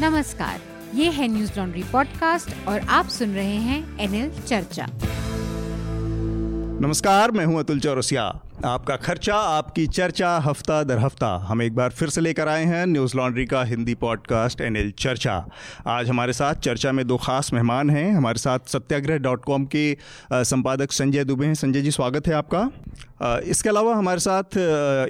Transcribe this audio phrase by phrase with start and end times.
[0.00, 0.60] नमस्कार,
[0.94, 4.86] ये है न्यूज़ लॉन्ड्री पॉडकास्ट और आप सुन रहे हैं एनएल चर्चा
[6.80, 8.24] नमस्कार, मैं हूँ अतुल चौरसिया।
[8.64, 12.86] आपका खर्चा, आपकी चर्चा, हफ़्ता दर हफ़्ता। हम एक बार फिर से लेकर आए हैं
[12.86, 15.34] न्यूज़ लॉन्ड्री का हिंदी पॉडकास्ट एनएल चर्चा।
[15.86, 19.96] आज हमारे साथ चर्चा में दो खास मेहमान हैं। हमारे साथ सत्याग्रह डॉट कॉम के
[20.32, 24.56] संपादक संजय दुबे हैं। संजय जी, स्वागत है आपका। इसके अलावा हमारे साथ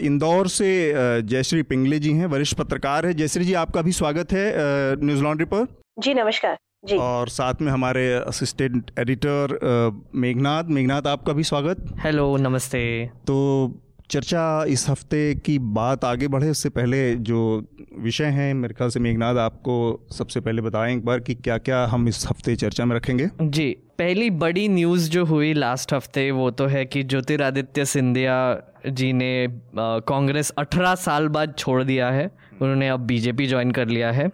[0.02, 0.92] इंदौर से
[1.22, 4.52] जयश्री पिंगले जी हैं। वरिष्ठ पत्रकार है। जयश्री जी, आपका भी स्वागत है
[5.04, 5.66] न्यूज़ लॉन्ड्री पर।
[5.98, 6.56] जी, नमस्कार।
[6.92, 9.58] और साथ में हमारे असिस्टेंट एडिटर
[10.14, 12.84] मेघनाथ मेघनाथ आपका भी स्वागत। हेलो नमस्ते।
[13.26, 17.40] तो चर्चा इस हफ़्ते की बात आगे बढ़े उससे पहले जो
[17.98, 21.84] विषय हैं मेरे ख्याल से मेघनाथ आपको सबसे पहले बताएँ एक बार कि क्या क्या
[21.86, 26.50] हम इस हफ़्ते चर्चा में रखेंगे। जी पहली बड़ी न्यूज़ जो हुई लास्ट हफ़्ते वो
[26.50, 28.36] तो है कि ज्योतिरादित्य सिंधिया
[28.88, 29.46] जी ने
[29.78, 32.30] कांग्रेस 18 साल बाद छोड़ दिया है।
[32.62, 34.30] उन्होंने अब बीजेपी ज्वाइन कर लिया है।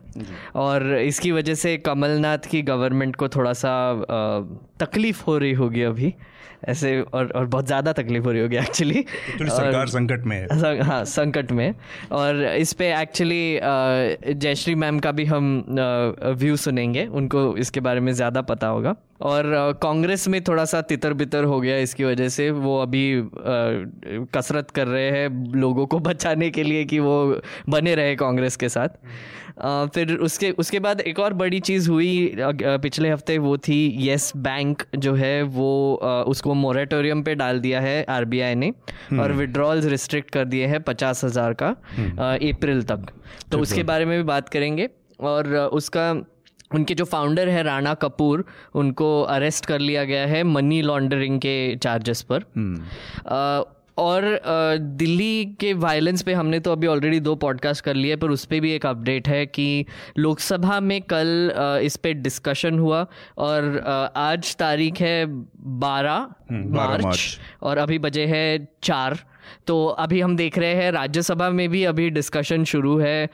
[0.54, 3.72] और इसकी वजह से कमलनाथ की गवर्नमेंट को थोड़ा सा
[4.80, 6.14] तकलीफ़ हो रही होगी अभी।
[6.64, 9.04] ऐसे और और बहुत ज़्यादा तकलीफ़ हो रही होगी एक्चुअली
[9.40, 11.74] सरकार संकट में है। हाँ संकट में।
[12.12, 13.60] और इस पे एक्चुअली
[14.34, 15.64] जयश्री मैम का भी हम
[16.38, 19.44] व्यू सुनेंगे। उनको इसके बारे में ज़्यादा पता होगा। और
[19.82, 23.02] कांग्रेस में थोड़ा सा तितर बितर हो गया इसकी वजह से। वो अभी
[24.34, 28.68] कसरत कर रहे हैं लोगों को बचाने के लिए कि वो बने रहे कांग्रेस के
[28.68, 28.88] साथ।
[29.94, 34.82] फिर उसके उसके बाद एक और बड़ी चीज़ हुई पिछले हफ़्ते वो थी येस बैंक
[34.96, 35.72] जो है वो
[36.28, 38.72] उसको मोरेटोरियम पे डाल दिया है आरबीआई ने
[39.20, 43.06] और विड्रॉल्स रिस्ट्रिक्ट कर दिए हैं पचास हज़ार का अप्रैल तक।
[43.50, 44.88] तो उसके बारे में भी बात करेंगे
[45.20, 46.10] और उसका
[46.74, 48.44] उनके जो फाउंडर है राणा कपूर
[48.74, 52.42] उनको अरेस्ट कर लिया गया है मनी लॉन्ड्रिंग के चार्जेस पर।
[53.26, 54.40] अ, और
[54.80, 58.60] दिल्ली के वायलेंस पे हमने तो अभी ऑलरेडी दो पॉडकास्ट कर लिए पर उस पर
[58.60, 59.84] भी एक अपडेट है कि
[60.18, 61.52] लोकसभा में कल
[61.82, 63.06] इस पर डिस्कशन हुआ
[63.38, 63.84] और
[64.16, 65.26] आज तारीख है
[65.80, 69.18] बारह मार्च, मार्च। और अभी बजे है चार
[69.66, 73.30] तो अभी हम देख रहे हैं राज्यसभा में भी अभी डिस्कशन शुरू है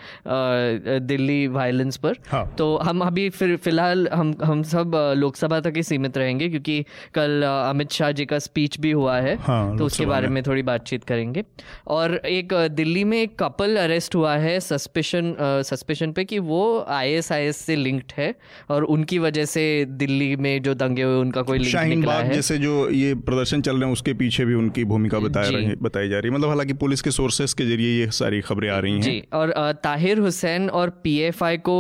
[1.00, 5.82] दिल्ली वायलेंस पर हाँ। तो हम अभी फिर फ़िलहाल हम हम सब लोकसभा तक ही
[5.82, 6.84] सीमित रहेंगे क्योंकि
[7.14, 10.62] कल अमित शाह जी का स्पीच भी हुआ है हाँ, तो उसके बारे में। थोड़ी
[10.62, 11.44] बातचीत करेंगे
[11.86, 17.56] और एक दिल्ली में एक कपल अरेस्ट हुआ है सस्पेशन सस्पेशन पे कि वो आईएसआईएस
[17.56, 18.34] से लिंक्ड है
[18.70, 22.58] और उनकी वजह से दिल्ली में जो दंगे हुए उनका कोई लिंक निकला है जैसे
[22.58, 26.30] जो ये प्रदर्शन चल रहे हैं उसके पीछे भी उनकी भूमिका। रही बताई जा रही
[26.30, 29.22] है। मतलब हालाँकि पुलिस के सोर्सेस के ज़रिए ये सारी खबरें आ रही हैं। जी,
[29.32, 29.52] और
[29.84, 31.76] ताहिर हुसैन और पीएफआई को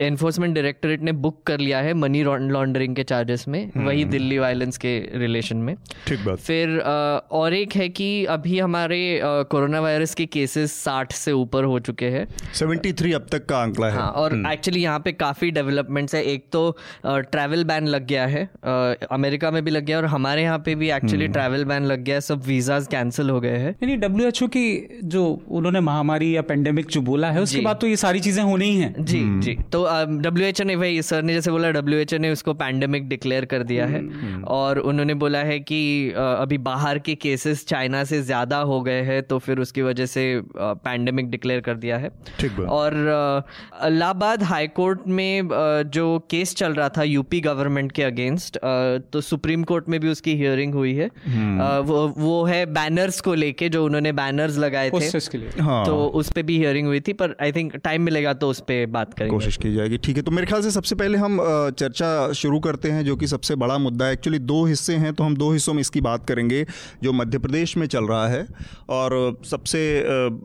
[0.00, 4.78] एनफोर्समेंट डायरेक्टोरेट ने बुक कर लिया है मनी लॉन्ड्रिंग के चार्जेस में वही दिल्ली वायलेंस
[4.78, 5.74] के रिलेशन में।
[6.06, 11.32] ठीक बात। फिर और एक है कि अभी हमारे कोरोना वायरस के केसेस 60 से
[11.34, 15.12] ऊपर हो चुके हैं। 73 अब तक का आंकड़ा है। हाँ और एक्चुअली यहाँ पे
[15.14, 16.76] काफ़ी डेवलपमेंट्स है। एक तो
[17.06, 18.48] ट्रैवल बैन लग गया है।
[19.10, 22.14] अमेरिका में भी लग गया और हमारे यहाँ पे भी एक्चुअली ट्रैवल बैन लग गया
[22.14, 26.86] है। सब वीज़ाज कैंसिल हो गए हैं। यानी डब्ल्यू की जो उन्होंने महामारी या पेंडेमिक
[26.88, 29.84] जो बोला है उसके बाद तो ये सारी चीज़ें होनी ही हैं। जी जी। तो
[30.20, 33.44] डब्ल्यू एच ने भाई सर ने जैसे बोला डब्ल्यू एच ओ ने उसको पैंडेमिक डिक्लेयर
[33.44, 34.00] कर दिया है।
[34.50, 35.80] और उन्होंने बोला है कि
[36.16, 40.24] अभी बाहर के केसेस चाइना से ज़्यादा हो गए हैं तो फिर उसकी वजह से
[40.56, 42.10] पैंडेमिक डिक्लेयर कर दिया है।
[42.70, 42.96] और
[43.86, 45.48] इलाहाबाद हाई कोर्ट में
[45.90, 48.58] जो केस चल रहा था यूपी गवर्नमेंट के अगेंस्ट
[49.12, 51.08] तो सुप्रीम कोर्ट में भी उसकी हियरिंग हुई है।
[51.82, 56.30] वो वो है बैनर्स को लेके जो उन्होंने बैनर्स लगाए थे। लिए। हाँ। तो उस
[56.32, 59.30] पर भी हियरिंग हुई थी पर आई थिंक टाइम मिलेगा तो उस पर बात करेंगे।
[59.30, 61.38] कोशिश की जाएगी। ठीक है तो मेरे ख्याल से सबसे पहले हम
[61.72, 65.24] चर्चा शुरू करते हैं, जो कि सबसे बड़ा मुद्दा है। एक्चुअली दो हिस्से हैं तो
[65.24, 66.64] हम दो हिस्सों में इसकी बात करेंगे,
[67.02, 68.46] जो मध्य प्रदेश में चल रहा है।
[68.90, 69.80] और सबसे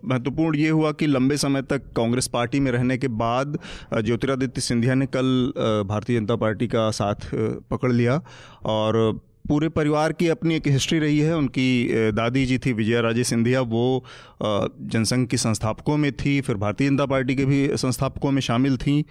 [0.06, 3.58] महत्वपूर्ण ये हुआ कि लंबे समय तक कांग्रेस पार्टी में रहने के बाद
[3.96, 5.54] ज्योतिरादित्य सिंधिया ने कल
[5.88, 7.30] भारतीय जनता पार्टी का साथ
[7.72, 8.22] पकड़ लिया।
[8.66, 13.24] और पूरे परिवार की अपनी एक हिस्ट्री रही है। उनकी दादी जी थी विजया राजे
[13.24, 14.04] सिंधिया, वो
[14.44, 19.04] जनसंघ की संस्थापकों में थी, फिर भारतीय जनता पार्टी के भी संस्थापकों में शामिल थी।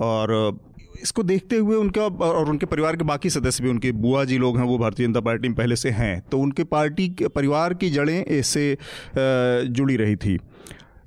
[0.00, 0.60] और
[1.02, 4.58] इसको देखते हुए उनका और उनके परिवार के बाकी सदस्य भी, उनके बुआ जी लोग
[4.58, 7.90] हैं, वो भारतीय जनता पार्टी में पहले से हैं। तो उनके पार्टी के, परिवार की
[7.90, 8.76] जड़ें इससे
[9.16, 10.38] जुड़ी रही थी।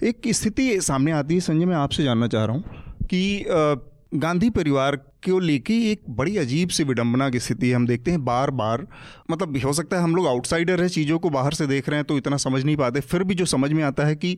[0.04, 2.64] एक स्थिति सामने आती है, संजय, मैं आपसे जानना चाह रहा हूँ
[3.04, 3.46] कि
[4.16, 8.52] गांधी परिवार को लेके एक बड़ी अजीब सी विडंबना की स्थिति हम देखते हैं बार
[8.54, 8.86] बार
[9.32, 12.06] मतलब हो सकता है हम लोग आउटसाइडर है, चीज़ों को बाहर से देख रहे हैं
[12.06, 14.38] तो इतना समझ नहीं पाते। फिर भी जो समझ में आता है कि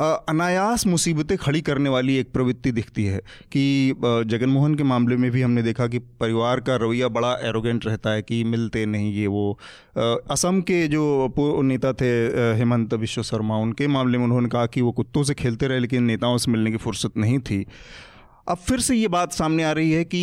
[0.00, 3.18] अनायास मुसीबतें खड़ी करने वाली एक प्रवृत्ति दिखती है
[3.52, 3.94] कि
[4.26, 8.22] जगनमोहन के मामले में भी हमने देखा कि परिवार का रवैया बड़ा एरोगेंट रहता है
[8.22, 9.58] कि मिलते नहीं ये वो।
[10.30, 12.10] असम के जो नेता थे
[12.58, 16.04] हेमंत विश्व शर्मा, उनके मामले में उन्होंने कहा कि वो कुत्तों से खेलते रहे, लेकिन
[16.04, 17.64] नेताओं से मिलने की फुर्सत नहीं थी।
[18.46, 20.20] अब फिर से ये बात सामने आ रही है कि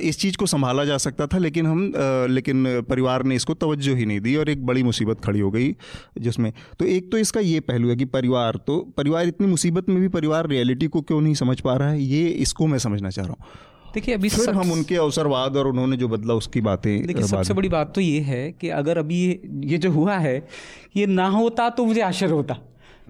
[0.00, 1.92] इस चीज़ को संभाला जा सकता था लेकिन हम
[2.30, 5.74] लेकिन परिवार ने इसको तवज्जो ही नहीं दी और एक बड़ी मुसीबत खड़ी हो गई
[6.18, 10.00] जिसमें। तो एक तो इसका ये पहलू है कि परिवार तो परिवार इतनी मुसीबत में
[10.00, 13.26] भी परिवार रियलिटी को क्यों नहीं समझ पा रहा है ये इसको मैं समझना चाह
[13.26, 17.26] रहा हूँ। देखिए अभी फिर हम उनके अवसरवाद और उन्होंने जो बदला उसकी बातें देखिए
[17.26, 19.20] सबसे बड़ी बात तो ये है कि अगर अभी
[19.64, 20.36] ये जो हुआ है
[20.96, 22.56] ये ना होता तो मुझे आश्चर्य होता।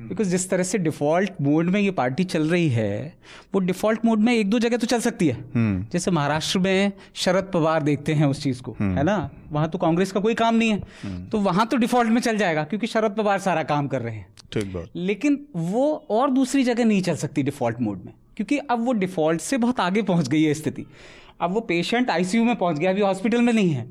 [0.08, 3.14] बिकॉज़ जिस तरह से डिफ़ॉल्ट मोड में ये पार्टी चल रही है
[3.54, 6.92] वो डिफ़ॉल्ट मोड में एक दो जगह तो चल सकती है। हम्म। जैसे महाराष्ट्र में
[7.14, 9.30] शरद पवार देखते हैं उस चीज़ को हम्म। है ना?
[9.52, 12.36] वहाँ तो कांग्रेस का कोई काम नहीं है। हम्म। तो वहाँ तो डिफ़ॉल्ट में चल
[12.36, 16.64] जाएगा क्योंकि शरद पवार सारा काम कर रहे हैं। ठीक बात। लेकिन वो और दूसरी
[16.64, 20.28] जगह नहीं चल सकती डिफ़ॉल्ट मोड में क्योंकि अब वो डिफ़ॉल्ट से बहुत आगे पहुँच
[20.28, 20.86] गई है स्थिति।
[21.40, 23.86] अब वो पेशेंट आईसीयू में पहुँच गया अभी हॉस्पिटल में नहीं है।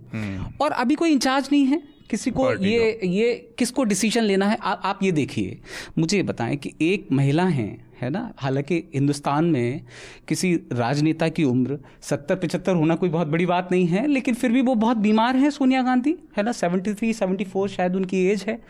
[0.61, 4.57] और अभी कोई इंचार्ज नहीं है। किसी को ये ये किसको डिसीज़न लेना है?
[4.57, 5.59] आ, आप ये देखिए।
[5.97, 8.33] मुझे ये बताएँ कि एक महिला हैं है ना?
[8.37, 9.81] हालाँकि हिंदुस्तान में
[10.27, 14.51] किसी राजनेता की उम्र सत्तर पचहत्तर होना कोई बहुत बड़ी बात नहीं है लेकिन फिर
[14.51, 16.51] भी वो बहुत बीमार हैं सोनिया गांधी है ना?
[16.51, 18.61] सेवेंटी थ्री सेवेंटी फोर शायद उनकी एज है।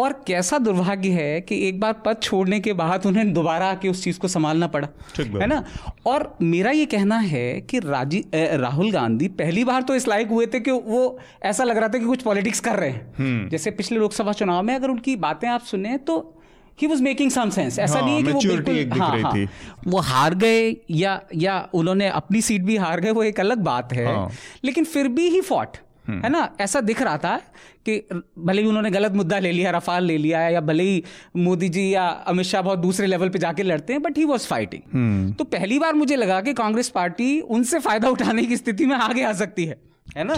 [0.00, 4.04] और कैसा दुर्भाग्य है कि एक बार पद छोड़ने के बाद उन्हें दोबारा आके उस
[4.04, 4.88] चीज़ को संभालना पड़ा
[5.40, 5.62] है ना?
[6.06, 10.46] और मेरा ये कहना है कि राज़ी राहुल गांधी पहली बार तो इस लायक हुए
[10.46, 13.70] थे कि वो ऐसा लग रहा था कि कुछ पॉलिटिक्स कर रहे हैं। हम्म। जैसे
[13.70, 16.36] पिछले लोकसभा चुनाव में अगर उनकी बातें आप सुने तो
[16.80, 19.46] he was making some sense ऐसा हाँ, नहीं है कि वो बिल्कुल हाँ, हाँ,
[19.86, 23.92] वो हार गए या या उन्होंने अपनी सीट भी हार गए वो एक अलग बात
[23.92, 24.30] है। हाँ.
[24.64, 25.76] लेकिन फिर भी ही फॉट
[26.08, 26.48] है ना?
[26.60, 27.36] ऐसा दिख रहा था
[27.86, 27.96] कि
[28.38, 31.02] भले ही उन्होंने गलत मुद्दा ले लिया रफाल ले लिया या भले ही
[31.36, 34.46] मोदी जी या अमित शाह बहुत दूसरे लेवल पे जाके लड़ते हैं बट ही वॉज़
[34.46, 38.96] फाइटिंग तो पहली बार मुझे लगा कि कांग्रेस पार्टी उनसे फ़ायदा उठाने की स्थिति में
[38.96, 40.34] आगे आ सकती है। है ना?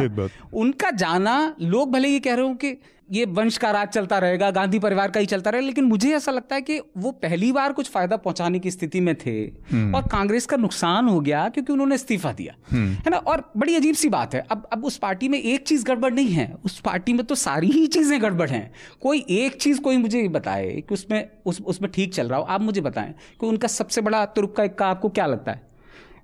[0.54, 2.76] उनका जाना लोग भले ये कह रहे हो कि
[3.12, 6.32] ये वंश का राज चलता रहेगा गांधी परिवार का ही चलता रहेगा लेकिन मुझे ऐसा
[6.32, 9.32] लगता है कि वो पहली बार कुछ फ़ायदा पहुँचाने की स्थिति में थे
[9.72, 13.16] हम्म। और कांग्रेस का नुकसान हो गया क्योंकि उन्होंने इस्तीफा दिया। हम्म। है ना?
[13.16, 16.28] और बड़ी अजीब सी बात है अब अब उस पार्टी में एक चीज़ गड़बड़ नहीं
[16.28, 18.70] है उस पार्टी में तो सारी ही चीज़ें गड़बड़ हैं।
[19.00, 22.60] कोई एक चीज़ कोई मुझे बताए कि उसमें उस उसमें ठीक चल रहा हो आप
[22.60, 25.71] मुझे बताएँ कि उनका सबसे बड़ा तुरुप का इक्का आपको क्या लगता है?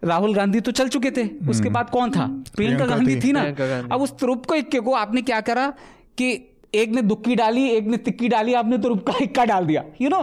[0.02, 2.26] राहुल गांधी तो चल चुके थे। उसके हम्म। बाद कौन था?
[2.56, 3.42] प्रियंका गांधी। थी ना?
[3.92, 5.72] अब उस तुरुप को इक्के को आपने क्या करा
[6.18, 6.38] कि
[6.74, 10.08] एक ने दुक्की डाली एक ने तिक्की डाली आपने तो रुपका इक्का डाल दिया यू
[10.08, 10.18] नो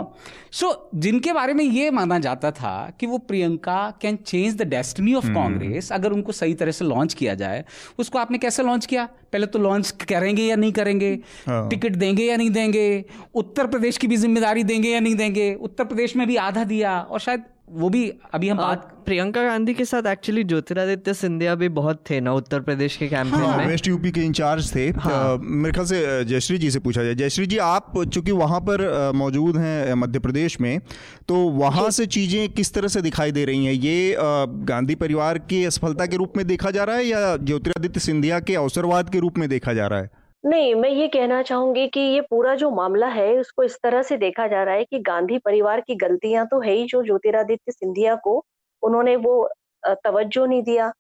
[0.52, 5.14] सो जिनके बारे में ये माना जाता था कि वो Priyanka can change the destiny
[5.14, 7.64] of Congress अगर उनको सही तरह से लॉन्च किया जाए
[8.00, 9.06] उसको आपने कैसे लॉन्च किया?
[9.32, 11.12] पहले तो लॉन्च करेंगे या नहीं करेंगे?
[11.48, 13.06] हाँ। टिकट देंगे या नहीं देंगे?
[13.36, 15.54] उत्तर प्रदेश की भी ज़िम्मेदारी देंगे या नहीं देंगे?
[15.56, 19.74] उत्तर प्रदेश में भी आधा दिया और शायद वो भी अभी हम बात प्रियंका गांधी
[19.74, 23.66] के साथ एक्चुअली ज्योतिरादित्य सिंधिया भी बहुत थे ना उत्तर प्रदेश के कैंपेन हाँ, में।
[23.68, 27.46] वेस्ट यूपी के इंचार्ज थे। हाँ। मेरे ख्याल से जयश्री जी से पूछा जाए। जयश्री
[27.46, 30.80] जी आप चूँकि वहाँ पर मौजूद हैं मध्य प्रदेश में
[31.28, 33.74] तो वहाँ से चीज़ें किस तरह से दिखाई दे रही हैं?
[33.74, 38.40] ये गांधी परिवार की असफलता के रूप में देखा जा रहा है या ज्योतिरादित्य सिंधिया
[38.40, 40.10] के अवसरवाद के रूप में देखा जा रहा है?
[40.46, 44.18] नहीं, मैं ये कहना चाहूँगी कि ये पूरा जो मामला है उसको इस तरह से
[44.18, 48.16] देखा जा रहा है कि गांधी परिवार की गलतियाँ तो है ही जो ज्योतिरादित्य सिंधिया
[48.16, 48.44] को
[48.84, 49.50] उन्होंने वो
[49.84, 50.92] तवज्जो नहीं दिया।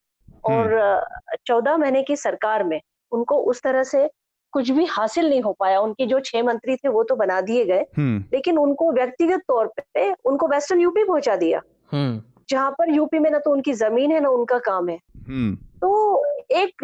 [0.43, 1.05] और
[1.47, 2.79] चौदह महीने की सरकार में
[3.11, 4.07] उनको उस तरह से
[4.53, 7.65] कुछ भी हासिल नहीं हो पाया। उनके जो छह मंत्री थे वो तो बना दिए
[7.65, 7.85] गए।
[8.33, 11.61] लेकिन उनको व्यक्तिगत तौर पे उनको वेस्टर्न यूपी पहुँचा दिया।
[12.49, 16.83] जहाँ पर यूपी में ना तो उनकी ज़मीन है ना उनका काम है। तो एक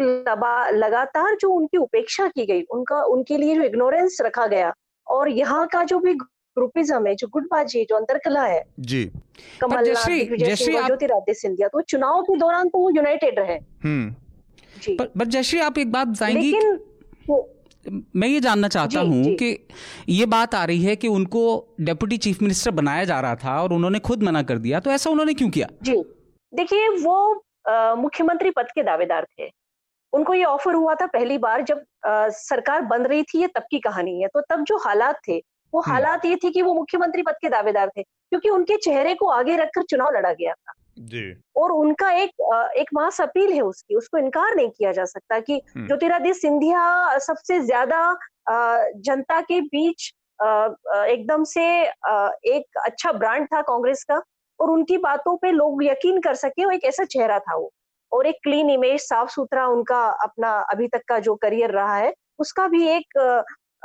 [0.74, 4.74] लगातार जो उनकी उपेक्षा की गई उनका उनके लिए जो इग्नोरेंस रखा गया
[5.08, 9.04] और यहाँ का जो भी ग्रुपिज्म है जो गुटबाजी है जो अंतरकला है जी।
[9.60, 14.14] कमल ज्योतिरादित्य सिंधिया तो चुनाव के दौरान तो वो यूनाइटेड रहे। हम्म।
[14.82, 16.80] जी। पर जयश्री आप एक बात बताएँगी लेकिन
[18.16, 19.68] मैं ये जानना चाहता हूँ कि
[20.08, 23.72] ये बात आ रही है कि उनको डेप्यूटी चीफ मिनिस्टर बनाया जा रहा था और
[23.72, 25.68] उन्होंने खुद मना कर दिया तो ऐसा उन्होंने क्यों किया?
[25.82, 25.96] जी।
[26.54, 27.44] देखिए वो
[27.96, 29.50] मुख्यमंत्री पद के दावेदार थे।
[30.12, 33.62] उनको ये ऑफ़र हुआ था पहली बार जब आ, सरकार बन रही थी ये तब
[33.70, 35.36] की कहानी है। तो तब जो हालात थे
[35.72, 39.14] वो हम्म। हालात ये थे कि वो मुख्यमंत्री पद के दावेदार थे क्योंकि उनके चेहरे
[39.14, 41.22] को आगे रखकर चुनाव लड़ा गया था। जी।
[41.56, 42.30] और उनका एक
[42.78, 47.18] एक मास अपील है उसकी उसको इनकार नहीं किया जा सकता कि हम्म। ज्योतिरादित्य सिंधिया
[47.18, 48.16] सबसे ज़्यादा
[49.00, 54.20] जनता के बीच एकदम से एक अच्छा ब्रांड था कांग्रेस का।
[54.62, 57.70] और उनकी बातों पे लोग यकीन कर सके वो एक ऐसा चेहरा था वो।
[58.12, 62.12] और एक क्लीन इमेज साफ़ सुथरा उनका अपना अभी तक का जो करियर रहा है
[62.38, 63.18] उसका भी एक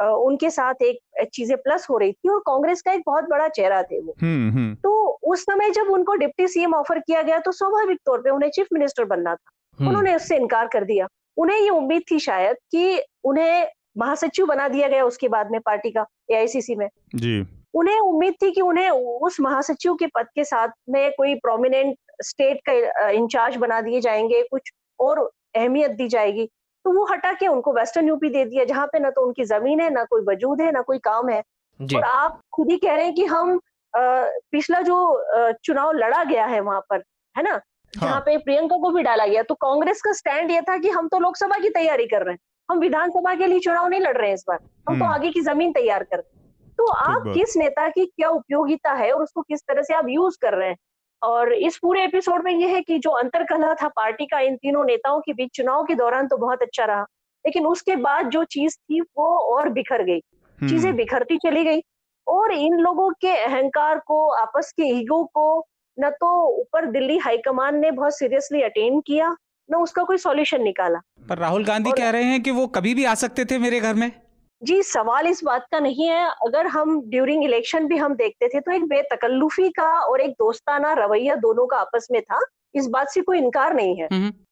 [0.02, 3.82] उनके साथ एक चीज़ें प्लस हो रही थी और कांग्रेस का एक बहुत बड़ा चेहरा
[3.84, 4.92] थे वो। हम्म, हम्म। तो
[5.24, 8.68] उस समय जब उनको डिप्टी सीएम ऑफ़र किया गया तो स्वाभाविक तौर पे उन्हें चीफ
[8.74, 11.08] मिनिस्टर बनना था। हम्म। उन्होंने उससे इनकार कर दिया।
[11.38, 13.68] उन्हें ये उम्मीद थी शायद कि उन्हें
[13.98, 17.42] महासचिव बना दिया गया उसके बाद में पार्टी का एआईसीसी में। जी।
[17.78, 22.60] उन्हें उम्मीद थी कि उन्हें उस महासचिव के पद के साथ में कोई प्रोमिनेंट स्टेट
[22.70, 25.20] का इंचार्ज बना दिए जाएँगे कुछ और
[25.56, 26.46] अहमियत दी जाएगी।
[26.86, 29.80] तो वो हटा के उनको वेस्टर्न यूपी दे दिया जहाँ पे ना तो उनकी ज़मीन
[29.82, 31.42] है ना कोई वजूद है ना कोई काम है।
[31.80, 33.60] और आप खुद ही कह रहे हैं कि हम
[33.94, 37.04] पिछला जो चुनाव लड़ा गया है वहाँ पर
[37.36, 37.52] है ना?
[37.52, 38.08] हाँ.
[38.08, 41.08] जहाँ पे प्रियंका को भी डाला गया तो कांग्रेस का स्टैंड ये था कि हम
[41.08, 44.28] तो लोकसभा की तैयारी कर रहे हैं। हम विधानसभा के लिए चुनाव नहीं लड़ रहे
[44.28, 46.37] हैं इस बार। हम तो हम्म। आगे की ज़मीन तैयार कर रहे हैं।
[46.78, 50.38] तो आप किस नेता की क्या उपयोगिता है और उसको किस तरह से आप यूज़
[50.42, 50.78] कर रहे हैं?
[51.22, 54.56] और इस पूरे एपिसोड में यह है कि जो अंतर अंतरकलह था पार्टी का इन
[54.56, 57.02] तीनों नेताओं के बीच चुनाव के दौरान तो बहुत अच्छा रहा
[57.46, 61.82] लेकिन उसके बाद जो चीज़ थी वो और बिखर गई। चीज़ें हम्म। बिखरती चली गई
[62.28, 65.66] और इन लोगों के अहंकार को आपस के ईगो को
[66.00, 69.36] न तो ऊपर दिल्ली हाईकमान ने बहुत सीरियसली अटेंड किया
[69.72, 73.06] न उसका कोई सॉल्यूशन निकाला। पर राहुल गांधी कह रहे हैं कि वो कभी भी
[73.06, 74.12] आ सकते थे मेरे घर में।
[74.62, 78.60] जी सवाल इस बात का नहीं है। अगर हम ड्यूरिंग इलेक्शन भी हम देखते थे
[78.60, 82.40] तो एक बेतकल्लुफी का और एक दोस्ताना रवैया दोनों का आपस में था।
[82.76, 84.08] इस बात से कोई इनकार नहीं है।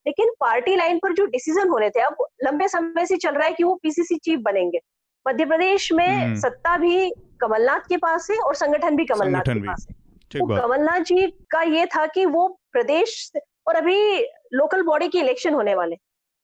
[0.07, 3.53] लेकिन पार्टी लाइन पर जो डिसीज़न होने थे अब लंबे समय से चल रहा है
[3.53, 4.79] कि वो पीसीसी चीफ बनेंगे।
[5.27, 9.59] मध्य प्रदेश में हम्म। सत्ता भी कमलनाथ के पास है और संगठन भी कमलनाथ के
[9.59, 9.95] पास है।
[10.31, 13.31] तो कमलनाथ जी का ये था कि वो प्रदेश
[13.67, 14.19] और अभी
[14.53, 15.95] लोकल बॉडी के इलेक्शन होने वाले।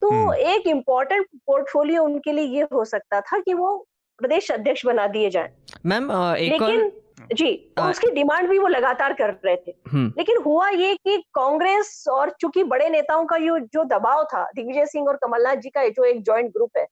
[0.02, 3.76] तो हम्म। एक इम्पोर्टेंट पोर्टफोलियो उनके लिए ये हो सकता था कि वो
[4.20, 5.52] प्रदेश अध्यक्ष बना दिए जाए
[5.86, 6.92] मैम लेकिन और...
[7.34, 7.90] जी आ...
[7.90, 12.30] उसकी डिमांड भी वो लगातार कर रहे थे हम्म। लेकिन हुआ ये कि कांग्रेस और
[12.42, 16.04] चूँकि बड़े नेताओं का ये जो दबाव था दिग्विजय सिंह और कमलनाथ जी का जो
[16.04, 16.86] एक ज्वाइंट ग्रुप है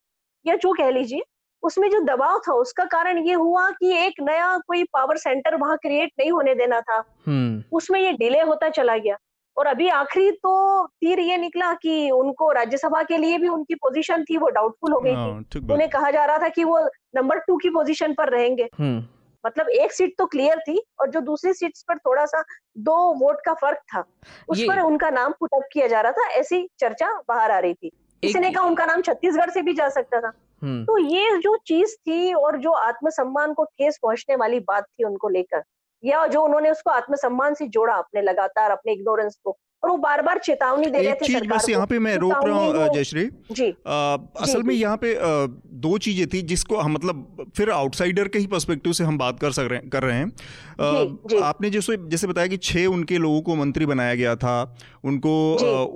[0.46, 1.24] या जो कह लीजिए
[1.64, 5.78] उसमें जो दबाव था उसका कारण ये हुआ कि एक नया कोई पावर सेंटर वहाँ
[5.78, 9.18] क्रिएट नहीं होने देना था हम्म। उसमें ये डिले होता चला गया
[9.60, 14.24] और अभी आखिरी तो तीर ये निकला कि उनको राज्यसभा के लिए भी उनकी पोजीशन
[14.24, 16.80] थी वो डाउटफुल हो गई हाँ, थी उन्हें कहा जा रहा था कि वो
[17.16, 19.04] नंबर टू की पोजीशन पर रहेंगे। हम्म।
[19.46, 22.44] मतलब एक सीट तो क्लियर थी और जो दूसरी सीट पर थोड़ा सा
[22.78, 24.04] दो वोट का फ़र्क था
[24.50, 27.92] उस पर उनका नाम पुटअप किया जा रहा था ऐसी चर्चा बाहर आ रही थी।
[28.24, 31.58] किसी ने कहा उनका नाम छत्तीसगढ़ से भी जा सकता था। हम्म। तो ये जो
[31.68, 35.64] चीज़ थी और जो आत्मसम्मान को ठेस पहुँचने वाली बात थी उनको लेकर
[36.04, 40.22] या जो उन्होंने उसको आत्मसम्मान से जोड़ा अपने लगातार अपने इग्नोरेंस को। और वो बार
[40.22, 43.70] बार चेतावनी दे रहे थे चीज़ बस यहाँ पे मैं रोक रहा हूँ जयश्री। जी।
[43.88, 45.46] आ, असल जी, में यहाँ पे आ,
[45.80, 49.52] दो चीज़ें थी जिसको हम मतलब फिर आउटसाइडर के ही पर्सपेक्टिव से हम बात कर
[49.52, 51.38] सक रहे कर रहे हैं। आ, जी, जी.
[51.40, 55.32] आपने जैसे जैसे बताया कि छह उनके लोगों को मंत्री बनाया गया था। उनको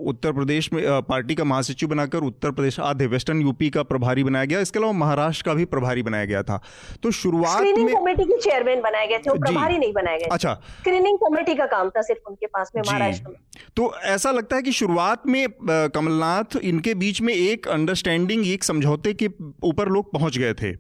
[0.08, 4.46] उत्तर प्रदेश में पार्टी का महासचिव बनाकर उत्तर प्रदेश आधे वेस्टर्न यूपी का प्रभारी बनाया
[4.46, 6.62] गया। इसके अलावा महाराष्ट्र का भी प्रभारी बनाया गया था।
[7.04, 11.18] तो शुरुआत में कमेटी के चेयरमैन बनाए गए थे प्रभारी नहीं बनाए गए अच्छा। स्क्रीनिंग
[11.18, 13.38] कमेटी का काम था सिर्फ़ उनके पास में महाराष्ट्र में।
[13.78, 19.14] तो ऐसा लगता है कि शुरुआत में कमलनाथ इनके बीच में एक अंडरस्टैंडिंग एक समझौते
[19.14, 19.30] के
[19.64, 20.76] ऊपर लोग पहुँच गए थे।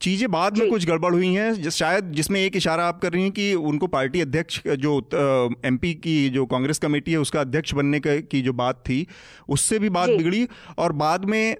[0.00, 3.30] चीज़ें बाद में कुछ गड़बड़ हुई हैं शायद जिसमें एक इशारा आप कर रही हैं
[3.32, 4.96] कि उनको पार्टी अध्यक्ष जो
[5.66, 9.06] एमपी की जो कांग्रेस कमेटी है उसका अध्यक्ष बनने के की जो बात थी
[9.48, 10.46] उससे भी बात बिगड़ी
[10.78, 11.56] और बाद में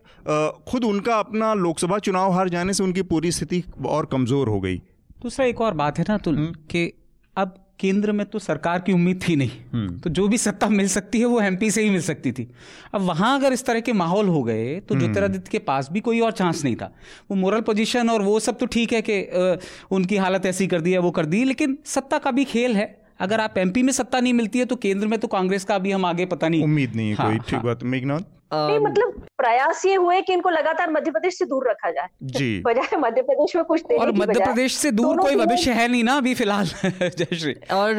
[0.69, 4.77] खुद उनका अपना लोकसभा चुनाव हार जाने से उनकी पूरी स्थिति और कमज़ोर हो गई।
[5.23, 6.93] दूसरा एक और बात है ना तुल हम्म। कि
[7.37, 10.89] अब केंद्र में तो सरकार की उम्मीद थी नहीं हम्म। तो जो भी सत्ता मिल
[10.89, 12.47] सकती है वो एमपी से ही मिल सकती थी
[12.95, 16.01] अब वहाँ अगर इस तरह के माहौल हो गए तो हम्म। ज्योतिरादित्य के पास भी
[16.01, 16.93] कोई और चांस नहीं था
[17.31, 19.21] वो मोरल पोजीशन और वो सब तो ठीक है कि
[19.91, 22.87] उनकी हालत ऐसी कर दी है वो कर दी लेकिन सत्ता का भी खेल है
[23.21, 25.91] अगर आप एमपी में सत्ता नहीं मिलती है तो केंद्र में तो कांग्रेस का भी
[25.91, 28.21] हम आगे पता नहीं। उम्मीद नहीं है हाँ, कोई। ठीक हाँ, बात मेघनाथ?
[28.53, 32.63] नहीं मतलब प्रयास ये हुए कि इनको लगातार मध्य प्रदेश से दूर रखा जाए। जी।
[32.67, 36.17] बजाय मध्य प्रदेश में कुछ और मध्य प्रदेश से दूर कोई भविष्य है नहीं ना
[36.17, 37.95] अभी फ़िलहाल। जयश्री और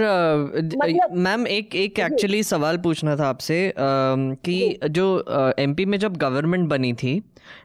[0.77, 5.25] मतलब, मैम एक एक एक्चुअली सवाल पूछना था आपसे कि जो।
[5.59, 7.21] एमपी में जब गवर्नमेंट बनी थी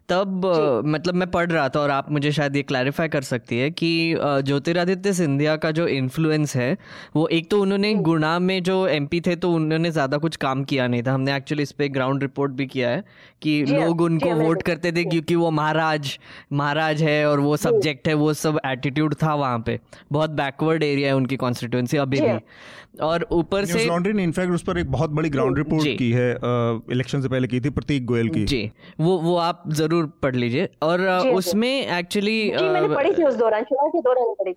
[0.09, 0.43] तब
[0.87, 3.91] मतलब मैं पढ़ रहा था और आप मुझे शायद ये क्लैरिफाई कर सकती है कि
[4.19, 6.77] ज्योतिरादित्य सिंधिया का जो इन्फ्लुएंस है
[7.17, 10.87] वो एक तो उन्होंने गुणा में जो एमपी थे तो उन्होंने ज़्यादा कुछ काम किया
[10.87, 13.03] नहीं था। हमने एक्चुअली इस पर ग्राउंड रिपोर्ट भी किया है
[13.43, 16.19] कि लोग उनको वोट करते थे क्योंकि वो महाराज
[16.53, 19.79] महाराज है और वो सब्जेक्ट है वो सब एटीट्यूड था वहाँ पे।
[20.13, 22.39] बहुत बैकवर्ड एरिया है उनकी कॉन्स्टिट्यूंसी अभी भी।
[23.03, 26.31] और ऊपर से लॉन्ड्री ने इनफैक्ट उस पर एक बहुत बड़ी ग्राउंड रिपोर्ट की है
[26.93, 28.71] इलेक्शन से पहले की थी प्रतीक गोयल की। जी।
[29.01, 31.03] वो वो आप ज़रूर पढ़ लीजिए। और
[31.35, 32.41] उसमें एक्चुअली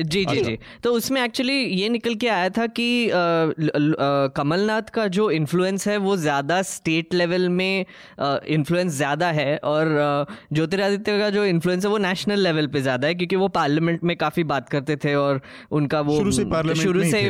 [0.04, 2.88] जी जी जी तो उसमें एक्चुअली ये निकल के आया था कि
[4.38, 7.86] कमलनाथ का जो इन्फ्लुएंस है वो ज़्यादा स्टेट लेवल में
[8.22, 9.96] इन्फ्लुएंस ज़्यादा है। और
[10.54, 14.16] ज्योतिरादित्य का जो इन्फ्लुएंस है वो नेशनल लेवल पे ज़्यादा है क्योंकि वो पार्लियामेंट में
[14.18, 15.42] काफ़ी बात करते थे और
[15.72, 17.22] उनका वो शुरू से शुरू से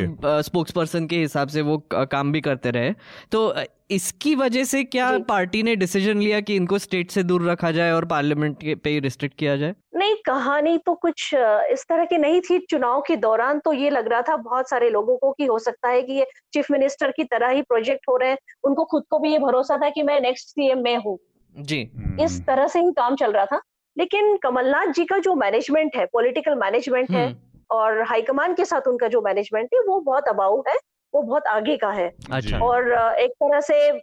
[0.43, 2.93] स्पोक्स पर्सन के हिसाब से वो काम भी करते रहे।
[3.31, 3.53] तो
[3.91, 7.91] इसकी वजह से क्या पार्टी ने डिसीज़न लिया कि इनको स्टेट से दूर रखा जाए
[7.91, 9.75] और पार्लियामेंट पे ही रिस्ट्रिक्ट किया जाए?
[9.95, 11.33] नहीं कहानी तो कुछ
[11.71, 14.89] इस तरह की नहीं थी। चुनाव के दौरान तो ये लग रहा था बहुत सारे
[14.89, 18.17] लोगों को कि हो सकता है कि ये चीफ मिनिस्टर की तरह ही प्रोजेक्ट हो
[18.17, 21.17] रहे हैं। उनको खुद को भी ये भरोसा था कि मैं नेक्स्ट सीएम में हूँ।
[21.55, 23.61] जी। इस हम्म। तरह से ही काम चल रहा था।
[23.97, 27.37] लेकिन कमलनाथ जी का जो मैनेजमेंट है पॉलिटिकल मैनेजमेंट है हम्म,
[27.69, 30.75] और हाईकमान के साथ उनका जो मैनेजमेंट है वो बहुत अबाऊ है
[31.13, 33.99] वो बहुत आगे का है। अच्छा। और एक तरह से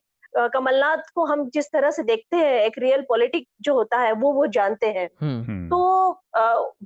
[0.54, 4.33] कमलनाथ को हम जिस तरह से देखते हैं एक रियल पॉलिटिक जो होता है वो
[4.33, 5.78] वो जानते हैं। हम्म, हम्म। तो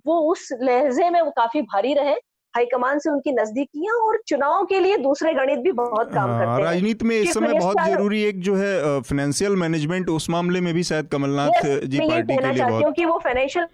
[0.06, 2.14] वो उस लहजे में वो काफ़ी भारी रहे
[2.54, 6.62] हाईकमान से उनकी नजदीकियाँ और चुनाव के लिए दूसरे गणित भी बहुत काम हाँ, करते
[6.62, 10.72] हैं। राजनीति में इस समय बहुत ज़रूरी एक जो है फाइनेंशियल मैनेजमेंट उस मामले में
[10.74, 13.66] भी शायद कमलनाथ जी पार्टी के कहना लिए चाहती बहुत हूँ कि वो फाइनेंशियल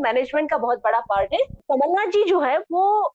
[0.00, 1.38] मैनेजमेंट का बहुत बड़ा पार्ट है।
[1.70, 3.14] कमलनाथ जी जो है वो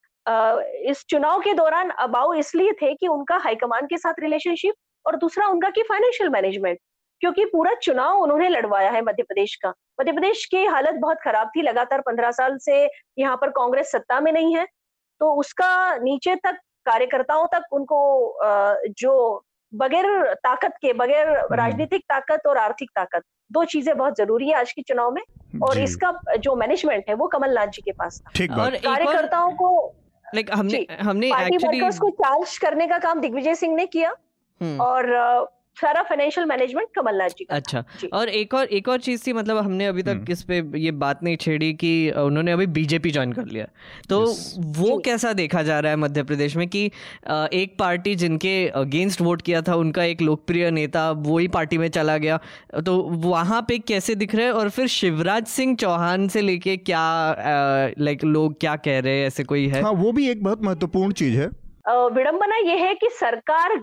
[0.91, 4.73] इस चुनाव के दौरान अबाउ इसलिए थे कि उनका हाईकमान के साथ रिलेशनशिप
[5.05, 6.79] और दूसरा उनका की फाइनेंशियल मैनेजमेंट
[7.21, 9.69] क्योंकि पूरा चुनाव उन्होंने लड़वाया है मध्य प्रदेश का।
[10.01, 12.83] मध्य प्रदेश की हालत बहुत खराब थी लगातार पंद्रह साल से
[13.17, 14.65] यहाँ पर कांग्रेस सत्ता में नहीं है।
[15.21, 17.99] तो उसका नीचे तक कार्यकर्ताओं तक उनको
[18.99, 19.13] जो
[19.73, 24.71] बगैर ताकत के बगैर राजनीतिक ताकत और आर्थिक ताकत दो चीज़ें बहुत ज़रूरी है आज
[24.71, 25.21] के चुनाव में
[25.61, 29.69] और इसका जो मैनेजमेंट है वो कमलनाथ जी के पास था। और और कार्यकर्ताओं को
[30.25, 34.09] लाइक हमने हमने पार्टी एक्चुअली वर्कर्स को चार्ज करने का काम दिग्विजय सिंह ने किया।
[34.81, 35.45] और अ,
[35.77, 39.33] सारा फाइनेंशियल मैनेजमेंट कमलनाथ जी का अच्छा जी। और एक और एक और चीज़ थी
[39.33, 43.11] मतलब हमने अभी तक हम्म। इस पे ये बात नहीं छेड़ी कि उन्होंने अभी बीजेपी
[43.11, 43.65] ज्वाइन कर लिया।
[44.09, 44.19] तो
[44.77, 46.85] वो। कैसा देखा जा रहा है मध्य प्रदेश में कि
[47.53, 52.17] एक पार्टी जिनके अगेंस्ट वोट किया था उनका एक लोकप्रिय नेता वही पार्टी में चला
[52.17, 52.39] गया।
[52.85, 54.51] तो वहाँ पे कैसे दिख रहे हैं?
[54.53, 57.05] और फिर शिवराज सिंह चौहान से लेके क्या
[57.99, 59.27] लाइक लोग क्या कह रहे हैं?
[59.27, 59.81] ऐसे कोई है?
[59.81, 61.47] हाँ वो भी एक बहुत महत्वपूर्ण चीज़ है।
[62.13, 63.77] विडंबना ये है कि सरकार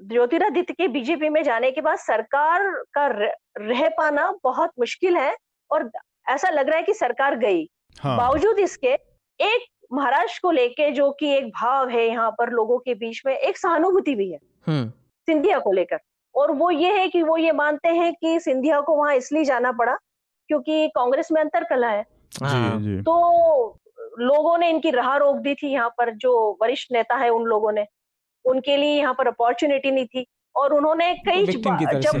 [0.00, 5.36] ज्योतिरादित्य के बीजेपी में जाने के बाद सरकार का रह, पाना बहुत मुश्किल है
[5.70, 5.90] और
[6.28, 7.68] ऐसा लग रहा है कि सरकार गई।
[8.00, 8.92] हाँ। बावजूद इसके
[9.40, 13.36] एक महाराष्ट्र को लेके जो कि एक भाव है यहाँ पर लोगों के बीच में
[13.36, 14.88] एक सहानुभूति भी है। हम्म।
[15.28, 15.98] सिंधिया को लेकर।
[16.34, 19.72] और वो ये है कि वो ये मानते हैं कि सिंधिया को वहाँ इसलिए जाना
[19.72, 19.96] पड़ा
[20.48, 22.04] क्योंकि कांग्रेस में अंतर कला है
[22.42, 23.78] हाँ, जी जी। तो
[24.18, 27.72] लोगों ने इनकी राह रोक दी थी यहाँ पर जो वरिष्ठ नेता है उन लोगों
[27.72, 27.86] ने।
[28.44, 32.16] उनके लिए यहाँ पर अपॉर्चुनिटी नहीं थी। और उन्होंने कई जब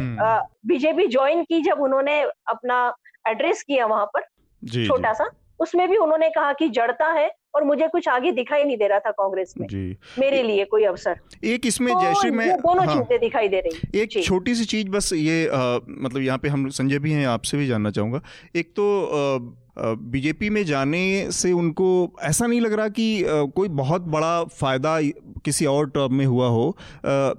[0.66, 2.76] बीजेपी ज्वाइन की जब उन्होंने अपना
[3.28, 4.22] एड्रेस किया वहाँ पर
[4.62, 5.30] जी छोटा सा
[5.60, 8.98] उसमें भी उन्होंने कहा कि जड़ता है और मुझे कुछ आगे दिखाई नहीं दे रहा
[8.98, 12.94] था कांग्रेस में। जी। मेरे लिए कोई अवसर। एक इसमें तो जयश्री मैं दोनों हाँ,
[12.94, 16.68] चीज़ें दिखाई दे रही एक छोटी सी चीज़ बस ये अ, मतलब यहाँ पे हम
[16.70, 18.20] संजय भी हैं आपसे भी जानना चाहूँगा।
[18.56, 18.86] एक तो
[19.80, 21.88] बीजेपी में जाने से उनको
[22.22, 23.22] ऐसा नहीं लग रहा कि
[23.54, 24.98] कोई बहुत बड़ा फ़ायदा
[25.44, 26.76] किसी और टर्म में हुआ हो।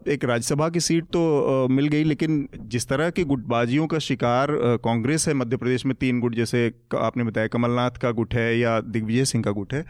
[0.07, 4.47] एक राज्यसभा की सीट तो मिल गई, लेकिन जिस तरह की गुटबाजियों का शिकार
[4.83, 8.79] कांग्रेस है, मध्य प्रदेश में तीन गुट, जैसे आपने बताया कमलनाथ का गुट है या
[8.81, 9.85] दिग्विजय सिंह का गुट है,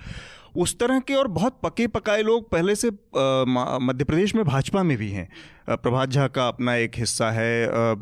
[0.58, 2.90] उस तरह के और बहुत पके पकाए लोग पहले से
[3.82, 5.28] मध्य प्रदेश में भाजपा में भी हैं।
[5.70, 7.96] प्रभात झा का अपना एक हिस्सा है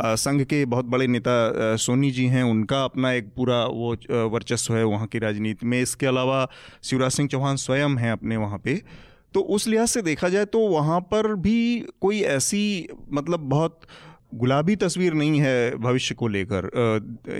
[0.00, 4.84] संघ के बहुत बड़े नेता सोनी जी हैं उनका अपना एक पूरा वो वर्चस्व है
[4.84, 6.46] वहाँ की राजनीति में। इसके अलावा
[6.82, 8.80] शिवराज सिंह चौहान स्वयं हैं अपने वहाँ पे।
[9.34, 11.58] तो उस लिहाज से देखा जाए तो वहाँ पर भी
[12.00, 13.80] कोई ऐसी मतलब बहुत
[14.34, 16.70] गुलाबी तस्वीर नहीं है भविष्य को लेकर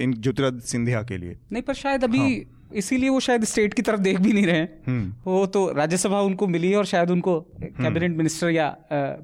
[0.00, 3.82] इन ज्योतिरादित्य सिंधिया के लिए। नहीं पर शायद अभी हाँ। इसीलिए वो शायद स्टेट की
[3.82, 7.10] तरफ़ देख भी नहीं रहे हैं। हम्म। वो तो राज्यसभा उनको मिली है और शायद
[7.10, 8.76] उनको कैबिनेट मिनिस्टर या अ,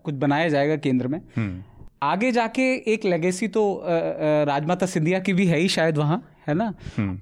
[0.05, 1.63] कुछ बनाया जाएगा केंद्र में। हम्म।
[2.03, 6.73] आगे जाके एक लेगेसी तो राजमाता सिंधिया की भी है ही शायद वहाँ है ना?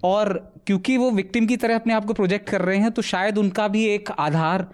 [0.04, 0.32] और
[0.66, 3.68] क्योंकि वो विक्टिम की तरह अपने आप को प्रोजेक्ट कर रहे हैं तो शायद उनका
[3.68, 4.66] भी एक आधार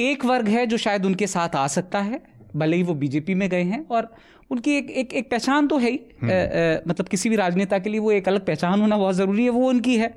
[0.00, 2.20] एक वर्ग है जो शायद उनके साथ आ सकता है
[2.56, 4.12] भले ही वो बीजेपी में गए हैं और
[4.50, 8.00] उनकी एक एक एक पहचान तो है ही। अ, मतलब किसी भी राजनेता के लिए
[8.00, 10.14] वो एक अलग पहचान होना बहुत ज़रूरी है वो उनकी है।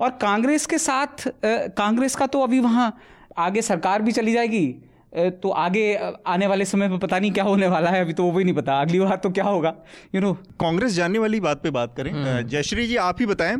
[0.00, 2.96] और कांग्रेस के साथ कांग्रेस का तो अभी वहाँ
[3.38, 4.66] आगे सरकार भी चली जाएगी
[5.12, 5.94] तो आगे
[6.26, 8.54] आने वाले समय में पता नहीं क्या होने वाला है अभी तो वो भी नहीं
[8.54, 9.74] पता। अगली बार तो क्या होगा?
[10.14, 12.12] यू नो कांग्रेस जाने वाली बात पे बात करें।
[12.48, 13.56] जयश्री जी आप ही बताएँ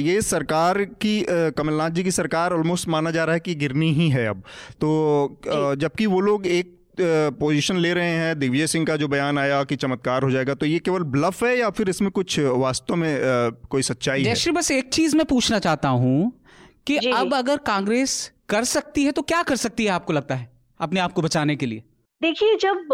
[0.00, 4.08] ये सरकार की कमलनाथ जी की सरकार ऑलमोस्ट माना जा रहा है कि गिरनी ही
[4.08, 4.42] है अब।
[4.74, 5.40] तो
[5.76, 9.76] जबकि वो लोग एक पोजीशन ले रहे हैं दिग्विजय सिंह का जो बयान आया कि
[9.76, 13.18] चमत्कार हो जाएगा तो ये केवल ब्लफ है या फिर इसमें कुछ वास्तव में
[13.70, 14.24] कोई सच्चाई है?
[14.24, 16.32] जयश्री बस एक चीज़ मैं पूछना चाहता हूँ
[16.86, 20.49] कि अब अगर कांग्रेस कर सकती है तो क्या कर सकती है आपको लगता है?
[20.80, 21.82] अपने आप को बचाने के लिए।
[22.22, 22.88] देखिए जब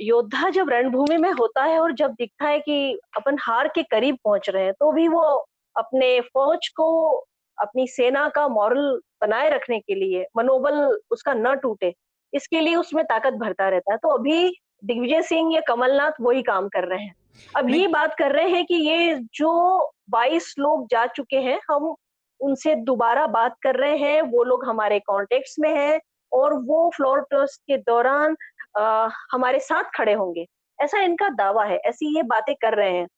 [0.00, 4.16] योद्धा जब रणभूमि में होता है और जब दिखता है कि अपन हार के करीब
[4.24, 5.22] पहुँच रहे हैं तो भी वो
[5.76, 6.88] अपने फौज को
[7.58, 11.92] अपनी सेना का मॉरल बनाए रखने के लिए मनोबल उसका न टूटे
[12.32, 14.48] इसके लिए उसमें ताकत भरता रहता है। तो अभी
[14.84, 17.14] दिग्विजय सिंह या कमलनाथ वही काम कर रहे हैं।
[17.56, 19.50] अब ये बात कर रहे हैं कि ये जो
[20.10, 21.94] 22 लोग जा चुके हैं हम
[22.40, 26.00] उनसे दोबारा बात कर रहे हैं वो लोग हमारे कॉन्टेक्ट में हैं
[26.32, 28.36] और वो फ्लोर टेस्ट के दौरान
[28.78, 30.46] आ, हमारे साथ खड़े होंगे।
[30.80, 33.08] ऐसा इनका दावा है ऐसी ये बातें कर रहे हैं।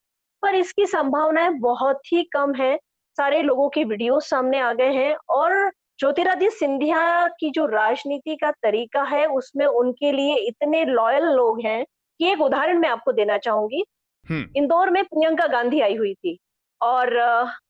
[0.42, 2.76] पर इसकी संभावनाएँ बहुत ही कम है।
[3.16, 8.50] सारे लोगों के वीडियो सामने आ गए हैं और ज्योतिरादित्य सिंधिया की जो राजनीति का
[8.50, 11.86] तरीका है उसमें उनके लिए इतने लॉयल लोग हैं
[12.18, 13.84] कि एक उदाहरण मैं आपको देना चाहूँगी।
[14.30, 16.38] हम्म। इंदौर में प्रियंका गांधी आई हुई थी
[16.82, 17.18] और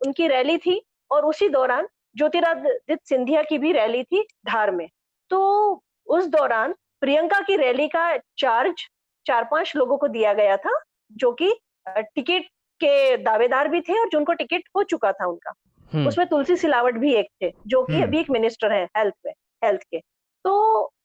[0.06, 4.88] उनकी रैली थी और उसी दौरान ज्योतिरादित्य सिंधिया की भी रैली थी धार में।
[5.30, 8.86] तो उस दौरान प्रियंका की रैली का चार्ज
[9.26, 10.78] चार पाँच लोगों को दिया गया था
[11.16, 11.52] जो कि
[11.88, 12.46] टिकट
[12.80, 15.52] के दावेदार भी थे और जिनको टिकट हो चुका था उनका
[15.92, 19.14] हम्म। उसमें तुलसी सिलावट भी एक थे जो कि हम्म। अभी एक मिनिस्टर है हेल्थ
[19.26, 19.32] में
[19.62, 19.98] हेल्थ के
[20.44, 20.54] तो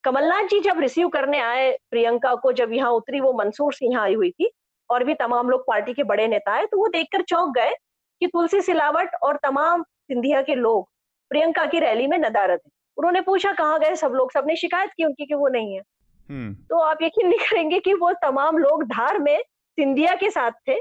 [0.04, 4.04] कमलनाथ जी जब रिसीव करने आए प्रियंका को जब यहाँ उतरी वो मंसूर से यहाँ
[4.04, 4.50] आई हुई थी
[4.90, 7.74] और भी तमाम लोग पार्टी के बड़े नेता है तो वो देखकर चौंक गए
[8.22, 10.90] कि तुलसी सिलावट और तमाम सिंधिया के लोग
[11.32, 14.32] प्रियंका की रैली में नदारत है उन्होंने पूछा कहाँ गए सब लोग?
[14.32, 15.82] सबने शिकायत की उनकी कि वो नहीं है?
[16.30, 19.38] हम्म। तो आप यकीन नहीं करेंगे कि वो तमाम लोग धार में
[19.78, 20.76] सिंधिया के साथ थे।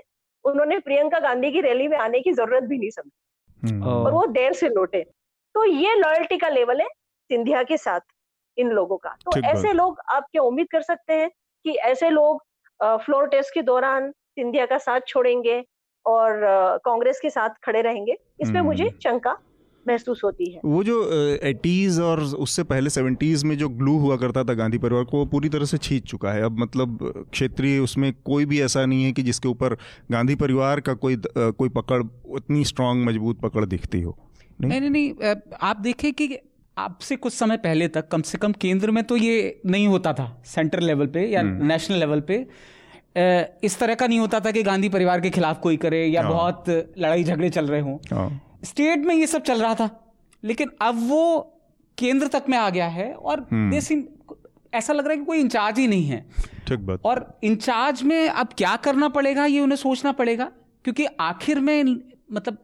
[0.44, 4.26] उन्होंने प्रियंका गांधी की रैली में आने की ज़रूरत भी नहीं समझी। हम्म। और वो
[4.26, 5.02] देर से लौटे।
[5.54, 6.86] तो ये लॉयल्टी का लेवल है
[7.30, 8.00] सिंधिया के साथ
[8.56, 11.30] इन लोगों का। तो ऐसे लोग आप क्या उम्मीद कर सकते हैं
[11.64, 12.44] कि ऐसे लोग
[12.82, 15.62] फ्लोर टेस्ट के दौरान सिंधिया का साथ छोड़ेंगे
[16.06, 16.40] और
[16.84, 19.36] कांग्रेस के साथ खड़े रहेंगे। इसमें मुझे हम्म। शंका
[19.88, 20.96] महसूस होती है। वो जो
[21.44, 25.24] एटीज और उससे पहले सेवेंटीज में जो ग्लू हुआ करता था गांधी परिवार को वो
[25.26, 26.98] पूरी तरह से छींच चुका है। अब मतलब
[27.32, 29.76] क्षेत्रीय उसमें कोई भी ऐसा नहीं है कि जिसके ऊपर
[30.10, 34.16] गांधी परिवार का कोई कोई पकड़ उतनी स्ट्रांग मज़बूत पकड़ दिखती हो।
[34.60, 34.80] नहीं?
[34.80, 36.36] नहीं नहीं आप देखें कि
[36.76, 40.26] आपसे कुछ समय पहले तक कम से कम केंद्र में तो ये नहीं होता था
[40.46, 42.36] सेंट्रल लेवल पे या नेशनल हम्म। लेवल पे।
[43.64, 46.30] इस तरह का नहीं होता था कि गांधी परिवार के खिलाफ कोई करे या हाँ।
[46.32, 48.28] बहुत लड़ाई झगड़े चल रहे हों।
[48.62, 49.90] स्टेट। में ये सब चल रहा था
[50.42, 51.24] लेकिन अब वो
[51.98, 53.80] केंद्र तक में आ गया है और हम्म।
[54.74, 56.24] ऐसा लग रहा है कि कोई इंचार्ज ही नहीं है
[56.68, 60.50] ठीक बात और इंचार्ज में अब क्या करना पड़ेगा ये उन्हें सोचना पड़ेगा
[60.84, 61.82] क्योंकि आखिर में
[62.32, 62.58] मतलब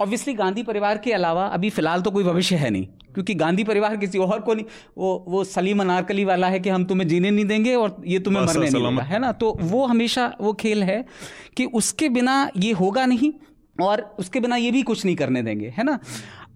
[0.00, 3.96] ऑब्वियसली गांधी परिवार के अलावा अभी फ़िलहाल तो कोई भविष्य है नहीं क्योंकि गांधी परिवार
[3.96, 4.64] किसी और को नहीं
[4.98, 8.42] वो वो सलीम अनारकली वाला है कि हम तुम्हें जीने नहीं देंगे और ये तुम्हें
[8.42, 11.04] मरने नहीं देगा है ना तो वो हमेशा वो खेल है
[11.56, 13.32] कि उसके बिना ये होगा नहीं
[13.82, 15.98] और उसके बिना ये भी कुछ नहीं करने देंगे, है ना?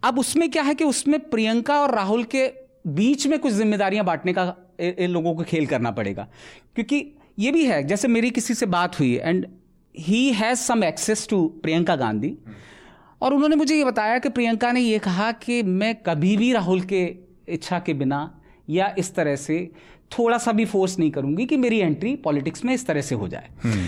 [0.05, 2.53] अब उसमें क्या है कि उसमें प्रियंका और राहुल के
[2.87, 6.29] बीच में कुछ जिम्मेदारियाँ बांटने का इन लोगों को खेल करना पड़ेगा।
[6.75, 9.47] क्योंकि ये भी है, जैसे मेरी किसी से बात हुई and
[9.99, 12.39] he has some access to Priyanka Gandhi.
[13.23, 16.81] और उन्होंने मुझे ये बताया कि प्रियंका ने ये कहा कि मैं कभी भी राहुल
[16.81, 17.15] के
[17.49, 19.71] इच्छा के बिना या इस तरह से
[20.19, 23.29] थोड़ा सा भी फोर्स नहीं करूँगी कि मेरी एंट्री पॉलिटिक्स में इस तरह से हो
[23.29, 23.87] जाए। हम्म।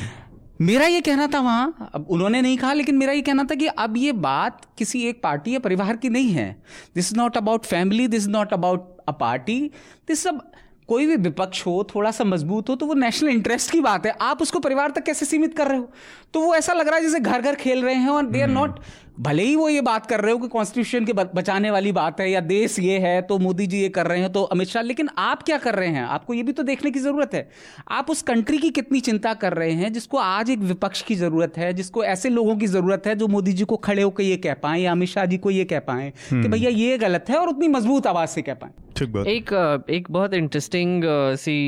[0.60, 3.66] मेरा ये कहना था वहाँ अब उन्होंने नहीं कहा लेकिन मेरा ये कहना था कि
[3.66, 6.50] अब ये बात किसी एक पार्टी या परिवार की नहीं है।
[6.94, 9.60] This is not about family this is not about a party
[10.08, 10.42] this सब
[10.88, 14.12] कोई भी विपक्ष हो थोड़ा सा मज़बूत हो तो वो नेशनल इंटरेस्ट की बात है।
[14.20, 15.90] आप उसको परिवार तक कैसे सीमित कर रहे हो?
[16.34, 18.48] तो वो ऐसा लग रहा है जैसे घर घर खेल रहे हैं और दे आर
[18.48, 18.80] नॉट
[19.20, 22.30] भले ही वो ये बात कर रहे हो कि कॉन्स्टिट्यूशन के बचाने वाली बात है
[22.30, 25.08] या देश ये है तो मोदी जी ये कर रहे हैं तो अमित शाह लेकिन
[25.18, 27.48] आप क्या कर रहे हैं आपको ये भी तो देखने की ज़रूरत है
[27.90, 31.58] आप उस कंट्री की कितनी चिंता कर रहे हैं जिसको आज एक विपक्ष की ज़रूरत
[31.58, 34.54] है जिसको ऐसे लोगों की ज़रूरत है जो मोदी जी को खड़े होकर ये कह
[34.62, 37.38] पाए या अमित शाह जी को ये कह पाए कि हम्म। भैया ये गलत है
[37.38, 39.52] और उतनी मज़बूत आवाज़ से कह पाए एक
[39.90, 41.02] एक बहुत इंटरेस्टिंग
[41.38, 41.58] सी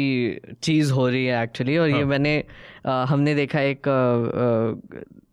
[0.63, 1.99] चीज़ हो रही है एक्चुअली और हाँ.
[1.99, 2.43] ये मैंने
[2.87, 3.89] हमने देखा एक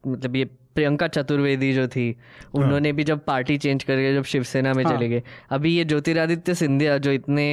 [0.08, 4.74] मतलब ये प्रियंका चतुर्वेदी जो थी हाँ। उन्होंने भी जब पार्टी चेंज करके जब शिवसेना
[4.74, 7.46] में हाँ। चले गए अभी ये ज्योतिरादित्य सिंधिया जो इतने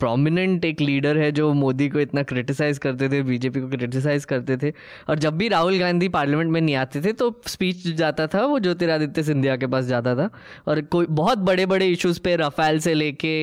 [0.00, 4.56] प्रोमिनेंट एक लीडर है जो मोदी को इतना क्रिटिसाइज करते थे बीजेपी को क्रिटिसाइज करते
[4.56, 4.72] थे
[5.08, 8.58] और जब भी राहुल गांधी पार्लियामेंट में नहीं आते थे तो स्पीच जाता था वो
[8.60, 10.28] ज्योतिरादित्य सिंधिया के पास जाता था
[10.66, 13.34] और कोई बहुत बड़े बड़े इशूज़ पे रफाल से लेके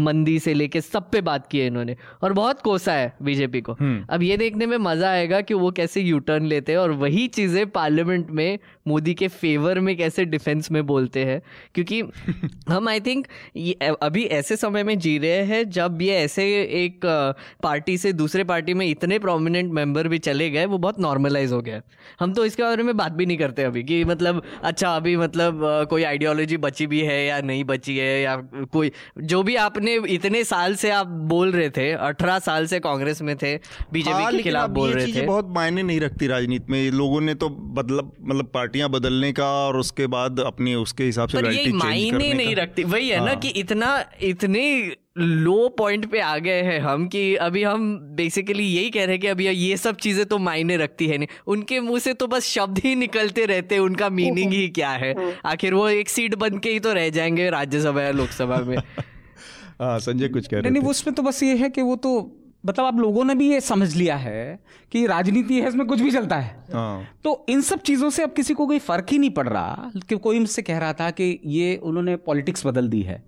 [0.00, 3.72] मंदी से लेके सब पे बात की है इन्होंने और बहुत कोसा है बीजेपी को
[3.72, 6.90] हम्म। अब ये देखने में मज़ा आएगा कि वो कैसे यू टर्न लेते हैं और
[6.98, 11.42] वही चीज़ें पार्लियामेंट में मोदी के फेवर में कैसे डिफेंस में बोलते हैं?
[11.74, 12.02] क्योंकि
[12.68, 13.26] हम आई थिंक
[14.02, 17.00] अभी ऐसे समय में जी रहे हैं जब ये ऐसे एक
[17.62, 21.62] पार्टी से दूसरे पार्टी में इतने प्रोमिनेंट मेंबर भी चले गए वो बहुत नॉर्मलाइज हो
[21.62, 21.82] गया
[22.20, 25.60] हम तो इसके बारे में बात भी नहीं करते अभी कि मतलब अच्छा अभी मतलब
[25.90, 28.36] कोई आइडियोलॉजी बची भी है या नहीं बची है या
[28.72, 33.22] कोई जो भी आपने इतने साल से आप बोल रहे थे अठारह साल से कांग्रेस
[33.22, 33.56] में थे
[33.92, 37.34] बीजेपी हाँ, के खिलाफ बोल रहे थे। बहुत मायने नहीं रखती राजनीति में। लोगों ने
[37.34, 41.72] तो बदला मतलब पार्टियाँ बदलने का और उसके बाद अपनी उसके हिसाब से पर ये
[41.72, 46.62] मायने नहीं रखती। वही है ना हाँ। कि इतना इतने लो पॉइंट पे आ गए
[46.62, 50.26] हैं हम कि अभी हम बेसिकली यही कह रहे हैं कि अभी ये सब चीज़ें
[50.26, 53.82] तो मायने रखती है नहीं। उनके मुँह से तो बस शब्द ही निकलते रहते हैं
[53.82, 55.14] उनका मीनिंग ही क्या है।
[55.46, 58.76] आखिर वो एक सीट बन के ही तो रह जाएँगे राज्यसभा या लोकसभा में।
[59.80, 62.84] हाँ संजय कुछ कह रहे नहीं उसमें तो बस ये है कि वो तो मतलब
[62.84, 64.60] आप लोगों ने भी ये समझ लिया है
[64.92, 68.32] कि राजनीति है इसमें कुछ भी चलता है। हाँ। तो इन सब चीज़ों से अब
[68.32, 71.40] किसी को कोई फ़र्क ही नहीं पड़ रहा कि कोई मुझसे कह रहा था कि
[71.44, 73.22] ये उन्होंने पॉलिटिक्स बदल दी है।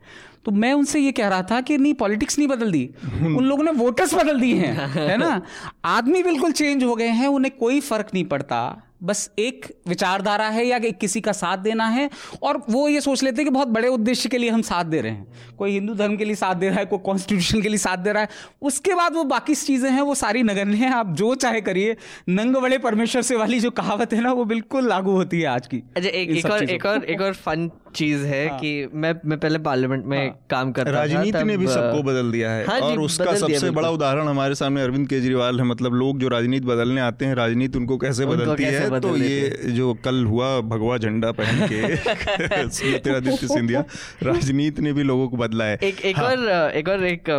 [0.44, 2.90] तो मैं उनसे ये कह रहा था कि नहीं पॉलिटिक्स नहीं बदल दी।
[3.22, 5.42] उन लोगों ने वोटर्स बदल दिए हैं है ना?
[5.84, 10.64] आदमी बिल्कुल चेंज हो गए हैं उन्हें कोई फ़र्क नहीं पड़ता। बस एक विचारधारा है
[10.66, 12.08] या किसी का साथ देना है
[12.42, 15.00] और वो ये सोच लेते हैं कि बहुत बड़े उद्देश्य के लिए हम साथ दे
[15.00, 17.78] रहे हैं। कोई हिंदू धर्म के लिए साथ दे रहा है कोई कॉन्स्टिट्यूशन के लिए
[17.78, 18.28] साथ दे रहा है
[18.62, 21.96] उसके बाद वो बाकी चीज़ें हैं वो सारी नगण्य हैं आप जो चाहे करिए।
[22.28, 25.66] नंग बड़े परमेश्वर से वाली जो कहावत है ना वो बिल्कुल लागू होती है आज
[25.66, 29.14] की अच्छा एक, एक और एक और एक और फन चीज़ है हाँ। कि मैं
[29.24, 32.64] मैं पहले पार्लियामेंट में हाँ। काम कर रहा राजनीति ने भी सबको बदल दिया है
[32.66, 36.66] हाँ और उसका सबसे बड़ा उदाहरण हमारे सामने अरविंद केजरीवाल है मतलब लोग जो राजनीति
[36.66, 41.32] बदलने आते हैं राजनीति उनको कैसे बदलती है तो ये जो कल हुआ भगवा झंडा
[41.32, 41.80] पहन के
[42.72, 43.84] ज्योतिरादित्य सिंधिया
[44.22, 47.30] राजनीति ने भी लोगों को बदला है एक एक हाँ। और एक और एक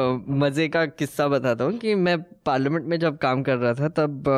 [0.44, 4.30] मज़े का किस्सा बताता हूँ कि मैं पार्लियामेंट में जब काम कर रहा था तब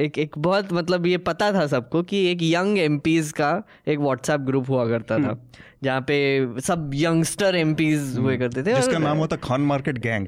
[0.00, 4.40] एक एक बहुत मतलब ये पता था सबको कि एक यंग एम का एक व्हाट्सएप
[4.40, 5.38] ग्रुप हुआ करता था हम्म।
[5.84, 6.16] जहाँ पे
[6.60, 10.26] सब यंगस्टर एम हुए हम्म। करते थे। जिसका नाम होता खान मार्केट गैंग।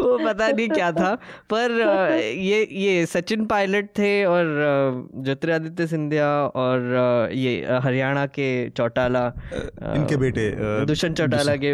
[0.00, 1.14] वो पता नहीं क्या था।
[1.52, 1.70] पर
[2.38, 4.44] ये ये सचिन पायलट थे और
[5.16, 6.28] ज्योतिरादित्य सिंधिया
[6.62, 9.24] और ये हरियाणा के चौटाला
[9.96, 10.50] इनके बेटे
[10.86, 11.72] दुष्यंत चौटाला के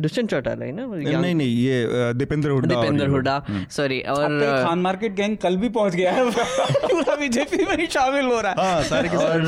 [0.00, 0.86] दुष्यंत चौटाला ही ना?
[1.20, 5.68] नहीं नहीं ये दीपेंद्र हुड्डा दीपेंद्र हुड्डा सॉरी हम्म। और खान मार्केट गैंग कल भी
[5.68, 6.30] पहुँच गया है।
[6.94, 9.40] पूरा बीजेपी में शामिल हो रहा है। हाँ, सारे के और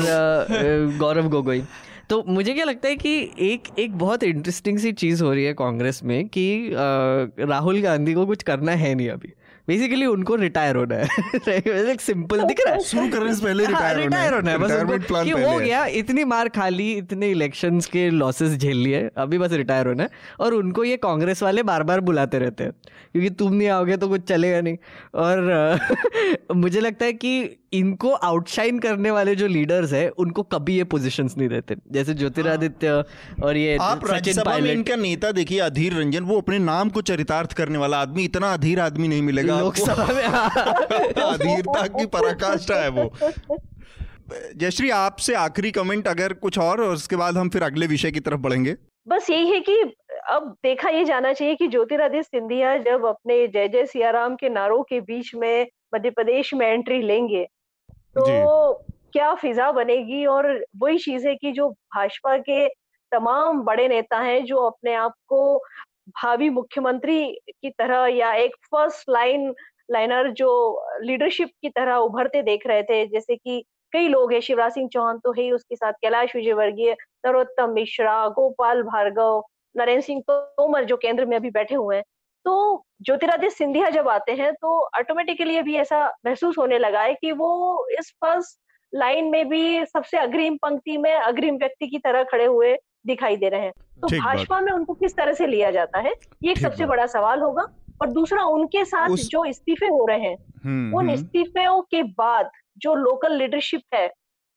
[0.99, 1.63] गौरव गोगोई।
[2.09, 5.53] तो मुझे क्या लगता है कि एक एक बहुत इंटरेस्टिंग सी चीज़ हो रही है
[5.53, 9.33] कांग्रेस में कि राहुल गांधी को कुछ करना है नहीं अभी।
[9.67, 14.33] बेसिकली उनको रिटायर होना है। सिंपल दिख रहा है। शुरू करने से पहले रिटायर रिटायर
[14.33, 14.71] होना है। बस
[15.23, 19.51] कि हो गया इतनी मार खा ली इतने इलेक्शंस के लॉसेस झेल लिए अभी बस
[19.51, 22.73] रिटायर होना है। और उनको ये कांग्रेस वाले बार बार बुलाते रहते हैं
[23.11, 24.77] क्योंकि तुम नहीं आओगे तो कुछ चलेगा नहीं।
[25.15, 25.77] और
[26.55, 31.35] मुझे लगता है कि इनको आउटशाइन करने वाले जो लीडर्स है उनको कभी ये पोजीशंस
[31.37, 33.03] नहीं देते जैसे ज्योतिरादित्य
[33.43, 37.53] और ये आप राज्यसभा में इनका नेता देखिए अधीर रंजन वो अपने नाम को चरितार्थ
[37.53, 40.23] करने वाला आदमी इतना अधीर आदमी नहीं मिलेगा। लोकसभा में।
[41.23, 43.11] अधीरता की पराकाष्ठा है वो।
[44.55, 48.19] जयश्री आपसे आखिरी कमेंट अगर कुछ और और उसके बाद हम फिर अगले विषय की
[48.19, 48.75] तरफ़ बढ़ेंगे।
[49.07, 49.81] बस यही है कि
[50.29, 54.83] अब देखा ये जाना चाहिए कि ज्योतिरादित्य सिंधिया जब अपने जय जय सियाराम के नारों
[54.83, 57.47] के बीच में मध्य प्रदेश में एंट्री लेंगे
[57.91, 58.73] तो
[59.13, 60.25] क्या फिजा बनेगी?
[60.25, 62.67] और वही चीज़ है कि जो भाजपा के
[63.11, 65.63] तमाम बड़े नेता हैं जो अपने आप को
[66.07, 69.53] भावी मुख्यमंत्री की तरह या एक फ़र्स्ट लाइन
[69.91, 70.49] लाइनर जो
[71.01, 75.19] लीडरशिप की तरह उभरते देख रहे थे, जैसे कि कई लोग हैं, शिवराज सिंह चौहान
[75.19, 79.43] तो है उसके साथ, कैलाश विजयवर्गीय, नरोत्तम मिश्रा, गोपाल भार्गव,
[79.75, 82.03] नरेंद्र सिंह तोमर जो केंद्र में अभी बैठे हुए हैं।
[82.45, 87.31] तो ज्योतिरादित्य सिंधिया जब आते हैं तो ऑटोमेटिकली अभी ऐसा महसूस होने लगा है कि
[87.31, 88.59] वो इस फ़र्स्ट
[88.93, 92.75] लाइन में भी सबसे अग्रिम पंक्ति में अग्रिम व्यक्ति की तरह खड़े हुए
[93.07, 96.13] दिखाई दे रहे हैं। तो भाजपा में उनको किस तरह से लिया जाता है?
[96.43, 97.65] ये एक सबसे बड़ा सवाल होगा।
[98.01, 99.27] और दूसरा उनके साथ उस...
[99.27, 104.05] जो इस्तीफे हो रहे हैं हम्म, उन हम्म। इस्तीफेों के बाद जो लोकल लीडरशिप है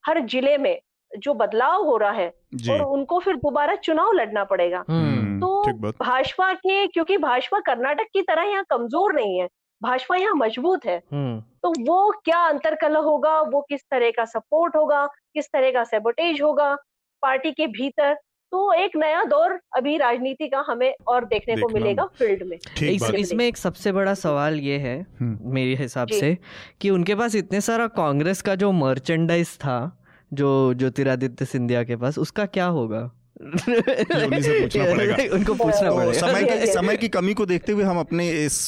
[0.04, 0.78] हर ज़िले में
[1.12, 2.28] जो बदलाव हो रहा है
[2.70, 8.22] और उनको फिर दोबारा चुनाव लड़ना पड़ेगा। हम्म, तो भाजपा के क्योंकि भाजपा कर्नाटक की
[8.22, 9.48] तरह यहाँ कमज़ोर नहीं है
[9.82, 13.40] भाजपा यहाँ मज़बूत है। तो वो क्या अंतरकल होगा?
[13.42, 15.06] वो किस तरह का सपोर्ट होगा?
[15.06, 16.74] किस तरह का सेबोटेज होगा?
[17.22, 18.16] पार्टी के भीतर
[18.52, 22.56] तो एक नया दौर अभी राजनीति का हमें और देखने को मिलेगा फ़ील्ड में।
[22.88, 26.38] इस, इसमें एक सबसे बड़ा सवाल ये है हम्म। मेरे हिसाब से
[26.80, 29.96] कि उनके पास इतने सारा कांग्रेस का जो मर्चेंडाइज था
[30.32, 33.10] जो ज्योतिरादित्य सिंधिया के पास उसका क्या होगा?
[33.40, 37.84] से पूछना पड़ेगा। उनको पूछना तो पड़ेगा। समय की समय की कमी को देखते हुए
[37.84, 38.60] हम अपने इस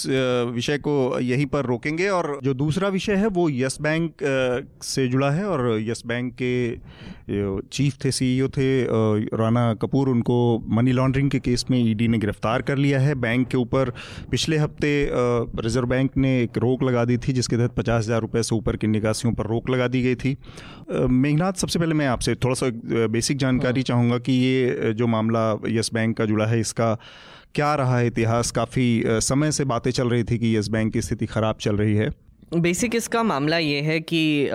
[0.54, 4.24] विषय को यहीं पर रोकेंगे और जो दूसरा विषय है वो यस बैंक
[4.84, 6.52] से जुड़ा है और यस बैंक के
[7.72, 8.66] चीफ थे सीईओ थे
[9.36, 10.36] राना कपूर उनको
[10.68, 13.90] मनी लॉन्ड्रिंग के केस में ईडी ने गिरफ़्तार कर लिया है। बैंक के ऊपर
[14.30, 14.90] पिछले हफ़्ते
[15.62, 18.76] रिज़र्व बैंक ने एक रोक लगा दी थी जिसके तहत पचास हज़ार रुपये से ऊपर
[18.76, 20.36] की निकासियों पर रोक लगा दी गई थी।
[20.90, 22.70] मेघनाथ सबसे पहले मैं आपसे थोड़ा सा
[23.08, 24.61] बेसिक जानकारी हाँ। चाहूँगा कि ये
[24.92, 26.96] जो मामला यस बैंक का जुड़ा है इसका
[27.54, 28.50] क्या रहा है इतिहास?
[28.50, 31.94] काफ़ी समय से बातें चल रही थी कि यस बैंक की स्थिति ख़राब चल रही
[31.94, 32.10] है।
[32.54, 34.48] बेसिक इसका मामला ये है कि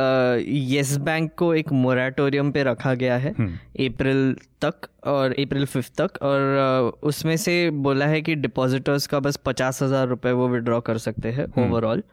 [0.76, 6.17] यस बैंक को एक मोराटोरियम पे रखा गया है। अप्रैल तक और अप्रैल फिफ्थ तक
[6.22, 10.98] और उसमें से बोला है कि डिपॉजिटर्स का बस पचास हज़ार रुपये वो विड्रॉ कर
[10.98, 12.04] सकते हैं ओवरऑल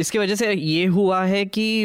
[0.00, 1.84] इसकी वजह से ये हुआ है कि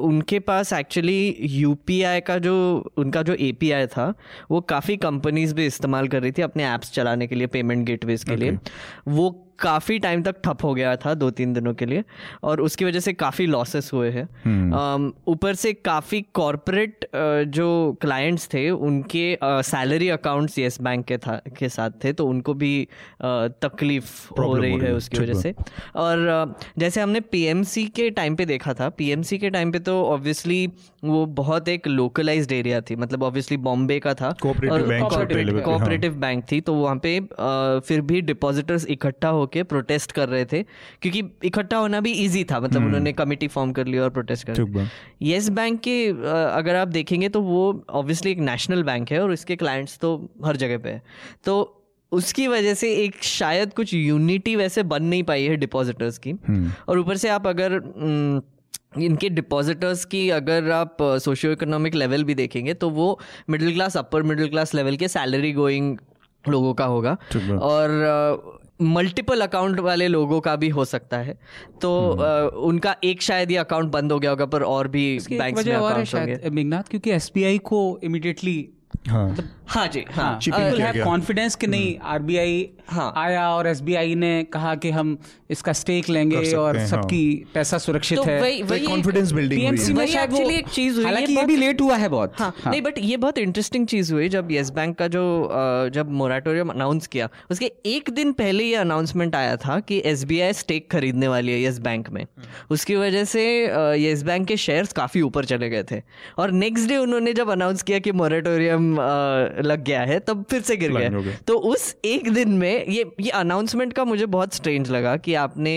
[0.00, 2.56] उनके पास एक्चुअली यूपीआई का जो
[2.96, 4.12] उनका जो एपीआई था
[4.50, 8.24] वो काफ़ी कंपनीज़ भी इस्तेमाल कर रही थी अपने ऐप्स चलाने के लिए पेमेंट गेटवेज
[8.24, 8.58] के लिए।
[9.08, 12.04] वो काफ़ी टाइम तक ठप हो गया था दो तीन दिनों के लिए
[12.42, 17.06] और उसकी वजह से काफ़ी लॉसेस हुए हैं। हम्म। ऊपर से काफ़ी कॉरपोरेट
[17.48, 18.68] जो क्लाइंट्स थे
[19.00, 22.72] उनके सैलरी अकाउंट्स येस बैंक के था के साथ थे तो उनको भी
[23.22, 25.54] तकलीफ़ हो रही है उसकी वजह से।
[25.96, 30.66] और जैसे हमने पीएमसी के टाइम पे देखा था पीएमसी के टाइम पे तो ऑब्वियसली
[31.04, 36.74] वो बहुत एक लोकलाइज्ड एरिया थी। मतलब ऑब्वियसली बॉम्बे का था। कोऑपरेटिव बैंक थी तो
[36.74, 37.18] वहाँ पे
[37.86, 40.62] फिर भी डिपॉजिटर्स इकट्ठा हो होके प्रोटेस्ट कर रहे थे
[41.02, 44.46] क्योंकि इकट्ठा होना भी इजी था। मतलब हम्म। उन्होंने कमिटी फॉर्म कर लिया और प्रोटेस्ट
[44.46, 44.88] कर
[45.22, 45.96] येस बैंक के
[46.30, 50.56] अगर आप देखेंगे तो वो ऑब्वियसली एक नेशनल बैंक है और इसके क्लाइंट्स तो हर
[50.56, 51.02] जगह पे है।
[51.44, 51.76] तो
[52.12, 56.72] उसकी वजह से एक शायद कुछ यूनिटी वैसे बन नहीं पाई है डिपॉजिटर्स की। हम्म।
[56.88, 57.74] और ऊपर से आप अगर
[58.98, 63.18] इनके डिपॉजिटर्स की अगर आप सोशियो इकोनॉमिक लेवल भी देखेंगे तो वो
[63.50, 65.98] middle class upper middle class level के सैलरी गोइंग
[66.48, 67.16] लोगों का होगा।
[67.60, 71.38] और मल्टीपल अकाउंट वाले लोगों का भी हो सकता है।
[71.82, 75.06] तो आ, हम्म। उनका एक शायद ये अकाउंट बंद हो गया होगा पर और भी
[75.30, 78.58] बैंक में अकाउंट होंगे। क्योंकि एसबीआई को इमिडिएटली
[79.06, 79.34] 哈
[79.70, 82.58] हाँ मतलब हाँ जी हाँ कॉन्फिडेंस कि नहीं आरबीआई
[82.90, 85.16] हम्म। हाँ आया और एसबीआई ने कहा कि हम
[85.50, 89.60] इसका स्टेक लेंगे और हाँ। सबकी हाँ। पैसा सुरक्षित तो है कॉन्फिडेंस बिल्डिंग
[89.92, 92.70] वो एक चीज़ हुई हालाँकि ये भी लेट हुआ है बहुत हाँ, हाँ.
[92.70, 95.22] नहीं बट ये बहुत इंटरेस्टिंग चीज़ हुई जब येस बैंक का जो
[95.94, 100.90] जब मोराटोरियम अनाउंस किया उसके एक दिन पहले ये अनाउंसमेंट आया था कि एसबीआई स्टेक
[100.90, 103.46] खरीदने वाली है येस बैंक में हम्म। उसकी वजह से
[103.98, 106.02] येस बैंक के शेयर्स काफ़ी ऊपर चले गए थे
[106.38, 108.94] और नेक्स्ट डे उन्होंने जब अनाउंस किया कि मोराटोरियम
[109.62, 113.30] लग गया है तब फिर से गिर गया तो उस एक दिन में ये ये
[113.30, 115.74] अनाउंसमेंट का मुझे बहुत स्ट्रेंज लगा कि आपने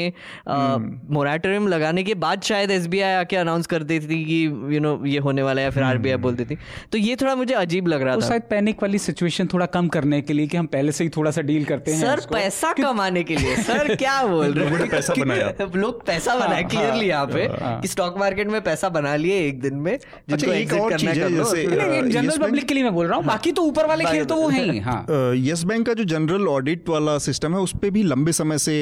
[0.50, 5.00] मोराटोरियम हम्म। लगाने के बाद शायद एस आके अनाउंस कर देती थी कि यू नो
[5.06, 6.58] ये होने वाला है फिर आरबीआई हम्म। बोलती थी
[6.92, 10.22] तो ये थोड़ा मुझे अजीब लग रहा था। शायद पैनिक वाली सिचुएशन थोड़ा कम करने
[10.22, 13.24] के लिए कि हम पहले से ही थोड़ा सा डील करते हैं सर पैसा कमाने
[13.24, 14.90] के लिए। सर क्या बोल रहे हैं?
[14.90, 19.16] पैसा बनाया। लोग पैसा बनाए क्लियरली यहाँ पे हाँ। कि स्टॉक मार्केट में पैसा बना
[19.16, 21.66] लिए एक दिन में जिनको अच्छा, एक और चीज़ है जैसे
[22.10, 24.48] जनरल पब्लिक के लिए मैं बोल रहा हूँ। बाकी तो ऊपर वाले खेल तो वो
[24.50, 25.06] है ही हाँ
[25.38, 28.76] यस बैंक का जो जनरल ऑडिट वाला सिस्टम है उस पर भी लंबे समय से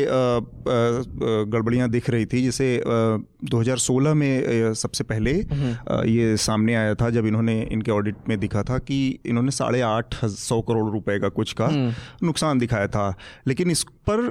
[1.47, 2.69] गड़बड़ियाँ दिख रही थी जैसे
[3.45, 8.63] 2016 में सबसे पहले हम्म। ये सामने आया था जब इन्होंने इनके ऑडिट में दिखा
[8.63, 13.13] था कि इन्होंने साढ़े आठ सौ करोड़ रुपए का कुछ का हम्म। नुकसान दिखाया था
[13.47, 14.29] लेकिन इस पर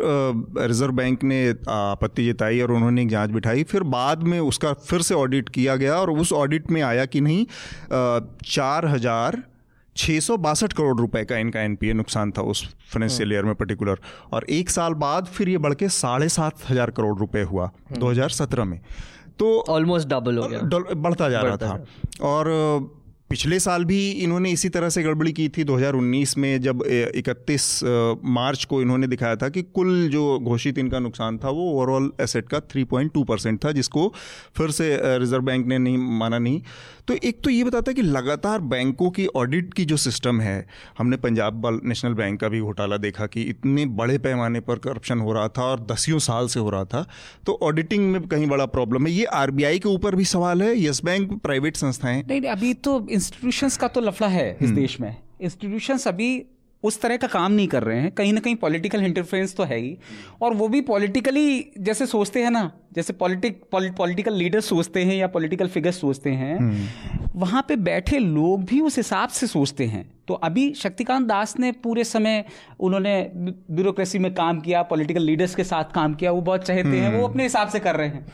[0.61, 5.03] रिज़र्व बैंक ने आपत्ति जताई और उन्होंने एक जाँच बिठाई फिर बाद में उसका फिर
[5.03, 7.44] से ऑडिट किया गया और उस ऑडिट में आया कि नहीं
[8.46, 9.42] चार हज़ार
[10.00, 13.98] छः सौ बासठ करोड़ रुपए का इनका एनपीए नुकसान था उस फाइनेंशियल ईयर में पर्टिकुलर
[14.32, 18.60] और एक साल बाद फिर ये बढ़ के साढ़े सात हज़ार करोड़ रुपए हुआ 2017
[18.60, 18.80] हम्म। में।
[19.38, 21.84] तो ऑलमोस्ट डबल हो गया। बढ़ता जा रहा था।
[22.20, 22.48] और
[23.30, 26.82] पिछले साल भी इन्होंने इसी तरह से गड़बड़ी की थी 2019 में जब
[27.16, 27.66] 31
[28.38, 32.48] मार्च को इन्होंने दिखाया था कि कुल जो घोषित इनका नुकसान था वो ओवरऑल एसेट
[32.48, 34.12] का 3.2 परसेंट था जिसको
[34.56, 36.62] फिर से रिज़र्व बैंक ने नहीं माना नहीं।
[37.11, 40.66] तो एक तो ये बताता है कि लगातार बैंकों की ऑडिट की जो सिस्टम है
[40.99, 45.33] हमने पंजाब नेशनल बैंक का भी घोटाला देखा कि इतने बड़े पैमाने पर करप्शन हो
[45.33, 47.07] रहा था और दसियों साल से हो रहा था।
[47.46, 50.83] तो ऑडिटिंग में कहीं बड़ा प्रॉब्लम है। ये आरबीआई के ऊपर भी सवाल है?
[50.85, 52.23] यस बैंक प्राइवेट संस्थाएँ?
[52.29, 56.44] नहीं अभी तो इंस्टीट्यूशंस का तो लफड़ा है इस हम्म। देश में। इंस्टीट्यूशंस अभी
[56.83, 59.79] उस तरह का काम नहीं कर रहे हैं। कहीं ना कहीं पॉलिटिकल इंटरफेरेंस तो है
[59.79, 59.97] ही।
[60.43, 65.27] और वो भी पॉलिटिकली जैसे सोचते हैं ना जैसे पॉलिटिक पॉलिटिकल लीडर सोचते हैं या
[65.27, 70.05] पॉलिटिकल फिगर्स सोचते हैं हम्म। वहाँ पे बैठे लोग भी उस हिसाब से सोचते हैं।
[70.29, 72.45] तो अभी शक्तिकांत दास ने पूरे समय
[72.81, 77.11] उन्होंने ब्यूरोक्रेसी में काम किया पॉलिटिकल लीडर्स के साथ काम किया वो बहुत चाहते हैं
[77.11, 78.27] वो हम्म। अपने हिसाब से कर रहे हैं।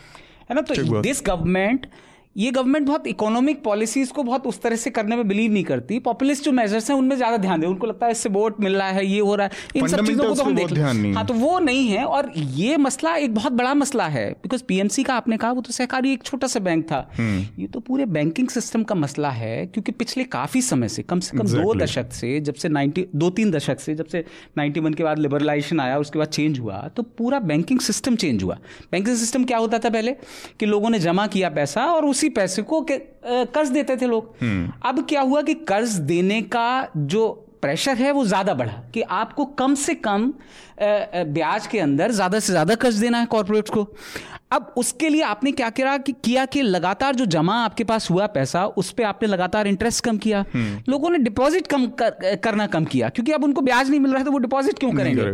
[0.51, 0.61] है ना?
[0.61, 1.87] तो दिस गवर्नमेंट
[2.37, 5.99] ये गवर्नमेंट बहुत इकोनॉमिक पॉलिसीज़ को बहुत उस तरह से करने में बिलीव नहीं करती।
[5.99, 8.89] पॉपुलिस्ट जो मेजर्स हैं उनमें ज़्यादा ध्यान दे। उनको लगता है इससे वोट मिल रहा
[8.89, 11.59] है ये हो रहा है। इन सब चीज़ों को तो हम देख। हाँ तो वो
[11.59, 15.53] नहीं है। और ये मसला एक बहुत बड़ा मसला है। बिकॉज़ पीएमसी का आपने कहा
[15.53, 18.95] वो तो सहकारी एक छोटा सा बैंक था। हम्म। ये तो पूरे बैंकिंग सिस्टम का
[18.95, 22.69] मसला है क्योंकि पिछले काफ़ी समय से कम से कम दो दशक से जब से
[22.69, 24.25] नाइनटी दो तीन दशक से जब से
[24.59, 28.43] नाइन्टी वन के बाद लिबरलाइजेशन आया उसके बाद चेंज हुआ तो पूरा बैंकिंग सिस्टम चेंज
[28.43, 28.59] हुआ।
[28.93, 30.13] बैंकिंग सिस्टम क्या होता था पहले?
[30.61, 34.73] कि लोगों ने जमा किया पैसा और उसी पैसे को कर्ज देते थे लोग हम्म।
[34.83, 37.29] अब क्या हुआ कि कर्ज देने का जो
[37.63, 40.33] प्रेशर है वो ज़्यादा बढ़ा कि आपको कम से कम
[40.81, 43.87] ब्याज के अंदर ज़्यादा से ज़्यादा कर्ज देना है कॉरपोरेट को
[44.51, 48.27] अब उसके लिए आपने क्या किया कि किया कि लगातार जो जमा आपके पास हुआ
[48.27, 52.67] पैसा उस पर आपने लगातार इंटरेस्ट कम किया। हम्म। लोगों ने डिपॉजिट कम कर, करना
[52.67, 55.25] कम किया क्योंकि अब उनको ब्याज नहीं मिल रहा है तो वो डिपॉजिट क्यों करेंगे?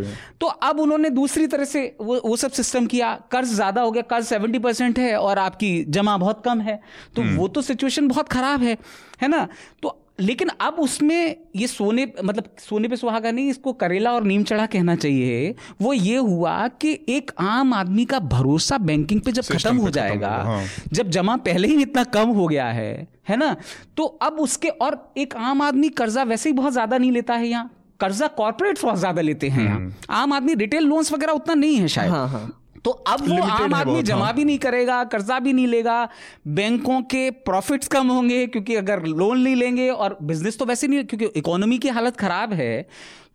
[0.40, 4.02] तो अब उन्होंने दूसरी तरह से वो वो सब सिस्टम किया। कर्ज ज़्यादा हो गया
[4.02, 6.80] कर्ज सेवेंटी परसेंट है और आपकी जमा बहुत कम है।
[7.16, 8.76] तो हम्म। वो तो सिचुएशन बहुत खराब है
[9.22, 9.46] है ना?
[9.82, 14.42] तो लेकिन अब उसमें ये सोने मतलब सोने पे सुहागा नहीं इसको करेला और नीम
[14.44, 19.44] चढ़ा कहना चाहिए वो ये हुआ कि एक आम आदमी का भरोसा बैंकिंग पे जब
[19.52, 23.56] खत्म हो जाएगा हाँ। जब जमा पहले ही इतना कम हो गया है है ना
[23.96, 27.48] तो अब उसके और एक आम आदमी कर्जा वैसे ही बहुत ज़्यादा नहीं लेता है
[27.48, 31.54] यहाँ कर्जा कॉर्पोरेट बहुत ज़्यादा लेते हैं यहाँ हम्म। आम आदमी रिटेल लोन्स वगैरह उतना
[31.54, 35.02] नहीं है शायद हाँ हाँ तो अब वो आम आदमी जमा हाँ। भी नहीं करेगा
[35.04, 36.08] कर्जा भी नहीं लेगा
[36.48, 41.04] बैंकों के प्रॉफिट्स कम होंगे क्योंकि अगर लोन नहीं लेंगे और बिज़नेस तो वैसे नहीं
[41.04, 42.86] क्योंकि इकोनॉमी की हालत खराब है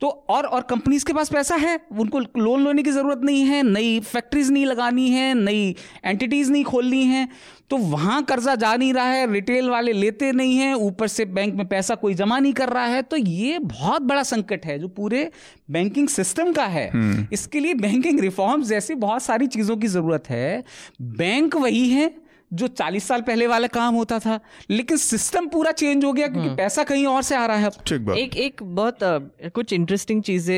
[0.02, 1.80] तो और और कंपनीज़ के पास पैसा है?
[2.00, 5.76] उनको लोन लेने की ज़रूरत नहीं है नई फैक्ट्रीज नहीं लगानी है नई
[6.06, 7.28] एंटिटीज़ नहीं खोलनी है।
[7.70, 11.56] तो वहाँ कर्जा जा नहीं रहा है रिटेल वाले लेते नहीं हैं ऊपर से बैंक
[11.56, 14.88] में पैसा कोई जमा नहीं कर रहा है। तो ये बहुत बड़ा संकट है जो
[14.88, 15.32] पूरे
[15.72, 20.30] बैंकिंग सिस्टम का है। हम्म। इसके लिए बैंकिंग रिफॉर्म्स जैसी बहुत सारी चीज़ों की ज़रूरत
[20.30, 20.64] है।
[21.02, 24.40] बैंक वही है जो 40 साल पहले वाला काम होता था
[24.70, 27.70] लेकिन सिस्टम पूरा चेंज हो गया क्योंकि हम्म। पैसा कहीं और से आ रहा है
[27.88, 29.18] ठीक बात। एक एक बहुत आ,
[29.50, 30.56] कुछ इंटरेस्टिंग चीज़ें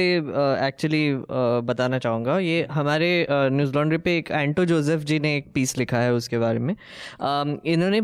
[0.68, 1.14] एक्चुअली
[1.68, 5.98] बताना चाहूँगा। ये हमारे न्यूज़ लॉन्ड्री पे एक एंटो जोसेफ जी ने एक पीस लिखा
[5.98, 6.76] है उसके बारे में।
[7.22, 7.98] आ, इन्होंने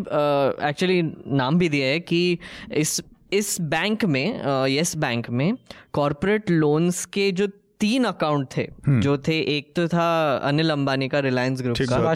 [0.70, 2.38] एक्चुअली नाम भी दिया है कि
[2.74, 3.02] इस
[3.34, 5.54] इस बैंक में यस बैंक में
[5.94, 7.48] कॉरपोरेट लोन्स के जो
[7.80, 10.08] तीन अकाउंट थे हम्म। जो थे एक तो था
[10.44, 12.14] अनिल अंबानी का रिलायंस ग्रुप का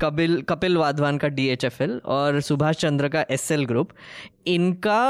[0.00, 3.92] कपिल कपिल वाधवान का डीएचएफएल और सुभाष चंद्र का एसएल ग्रुप
[4.46, 5.00] इनका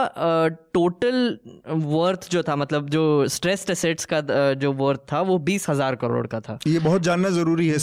[0.75, 4.21] टोटल वर्थ जो था मतलब जो स्ट्रेस्ड एसेट्स का
[4.55, 7.79] जो वर्थ था वो बीस हज़ार करोड़ का था। ये बहुत जानना ज़रूरी है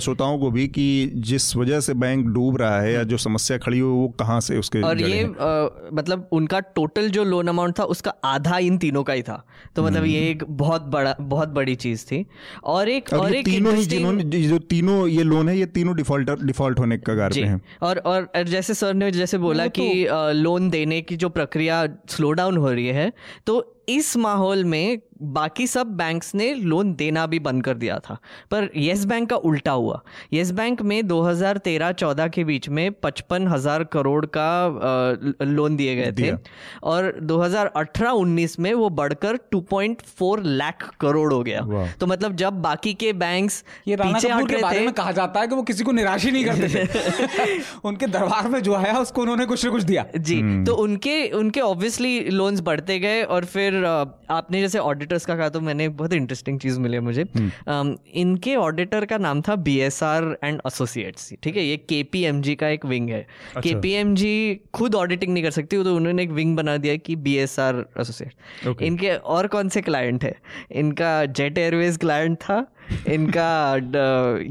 [0.00, 0.86] श्रोताओं को भी कि
[1.30, 4.58] जिस वजह से बैंक डूब रहा है या जो समस्या खड़ी हुई वो कहाँ से
[4.58, 9.02] उसके और ये आ, मतलब उनका टोटल जो लोन अमाउंट था उसका आधा इन तीनों
[9.02, 9.44] का ही था।
[9.76, 12.24] तो मतलब ये एक बहुत बड़ा बहुत बड़ी चीज़ थी।
[12.64, 16.30] और एक और, एक तीनों ही जिन्होंने जो तीनों ये लोन है ये तीनों डिफ़ॉल्ट
[16.42, 20.70] डिफ़ॉल्ट होने का कगार पे हैं। और और जैसे सर ने जैसे बोला कि लोन
[20.70, 23.12] दे देने की जो प्रक्रिया स्लो डाउन हो रही है
[23.46, 23.60] तो
[23.96, 28.16] इस माहौल में बाकी सब बैंक्स ने लोन देना भी बंद कर दिया था।
[28.50, 30.00] पर येस बैंक का उल्टा हुआ।
[30.32, 34.70] येस बैंक में 2013-14 के बीच में पचपन हज़ार करोड़ का
[35.42, 36.30] लोन दिए गए थे
[36.82, 41.60] और 2018-19 में वो बढ़कर 2.4 लाख करोड़ हो गया।
[42.00, 45.46] तो मतलब जब बाकी के बैंक्स ये पीछे हट के बारे में कहा जाता है
[45.46, 49.22] कि वो किसी को निराश ही नहीं करते थे। उनके दरबार में जो आया उसको
[49.22, 53.44] उन्होंने कुछ ना कुछ दिया। जी हम्म। तो उनके उनके ऑब्वियसली लोन्स बढ़ते गए और
[53.44, 58.54] फिर आपने जैसे ऑडिटर्स का कहा तो मैंने बहुत इंटरेस्टिंग चीज़ मिली मुझे। हम्म। इनके
[58.56, 61.64] ऑडिटर का नाम था B S R and associates ठीक है?
[61.64, 63.26] ये के पी एम जी का एक विंग है।
[63.58, 66.96] के पी एम जी खुद ऑडिटिंग नहीं कर सकती तो उन्होंने एक विंग बना दिया
[66.96, 70.34] कि बी एस आर एसोसिएट इनके और कौन से क्लाइंट है?
[70.72, 72.66] इनका जेट एयरवेज क्लाइंट था
[73.08, 73.48] इनका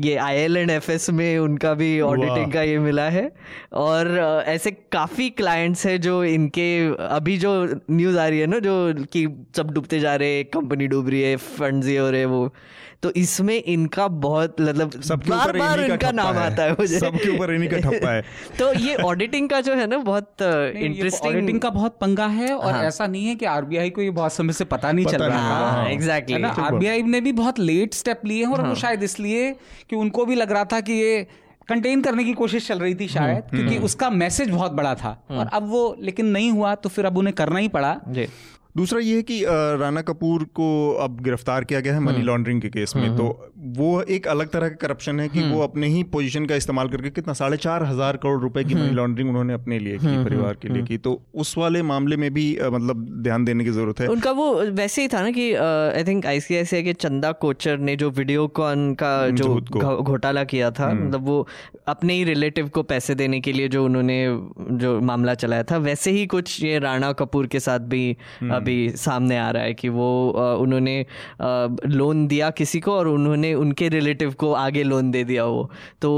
[0.05, 3.31] ये I L and F S में उनका भी ऑडिटिंग का ये मिला है।
[3.73, 4.17] और
[4.47, 6.69] ऐसे काफ़ी क्लाइंट्स हैं जो इनके
[7.07, 7.51] अभी जो
[7.91, 9.27] न्यूज़ आ रही है ना जो कि
[9.57, 12.53] सब डूबते जा रहे कंपनी डूब रही है फंड्स ये हो रहे वो।
[13.03, 17.53] तो इसमें इनका बहुत मतलब सबके बार बार इनका नाम आता है मुझे। सबके ऊपर
[17.53, 18.21] इन्हीं का ठप्पा है।
[18.59, 22.73] तो ये ऑडिटिंग का जो है ना बहुत इंटरेस्टिंग ऑडिटिंग का बहुत पंगा है और
[22.73, 22.83] हाँ.
[22.83, 25.81] ऐसा नहीं है कि आरबीआई को ये बहुत समय से पता नहीं पता चल रहा
[25.81, 27.21] है एग्जैक्टली आरबीआई ने?
[27.21, 29.55] भी बहुत लेट स्टेप लिए हैं और वो हाँ। शायद इसलिए
[29.89, 31.27] कि उनको भी लग रहा था कि ये
[31.67, 34.95] कंटेन करने की कोशिश चल रही थी शायद हम्म, क्योंकि हम्म। उसका मैसेज बहुत बड़ा
[34.95, 37.99] था। और अब वो लेकिन नहीं हुआ तो फिर अब उन्हें करना ही पड़ा।
[38.75, 39.43] दूसरा ये है कि
[39.79, 40.67] राणा कपूर को
[41.01, 44.01] अब गिरफ़्तार किया गया है मनी लॉन्ड्रिंग हम्म। के केस में। हम्म, तो हम्म। वो
[44.09, 47.33] एक अलग तरह का करप्शन है कि वो अपने ही पोजीशन का इस्तेमाल करके कितना
[47.33, 50.83] साढ़े चार हज़ार करोड़ रुपए की मनी लॉन्ड्रिंग उन्होंने अपने लिए की परिवार के लिए
[50.83, 54.53] की। तो उस वाले मामले में भी मतलब ध्यान देने की ज़रूरत है। उनका वो
[54.71, 58.93] वैसे ही था ना कि आई थिंक आईसीआईसीआई के चंदा कोचर ने जो वीडियो कॉन
[58.93, 59.49] का जो
[60.03, 61.47] घोटाला किया था मतलब वो
[61.87, 64.19] अपने ही रिलेटिव को पैसे देने के लिए जो उन्होंने
[64.77, 68.05] जो मामला चलाया था वैसे ही कुछ ये राणा कपूर के साथ भी
[68.51, 70.09] अभी सामने आ रहा है कि वो
[70.59, 70.95] उन्होंने
[71.87, 75.69] लोन दिया किसी को और उन्होंने उनके रिलेटिव को आगे लोन दे दिया वो
[76.01, 76.11] तो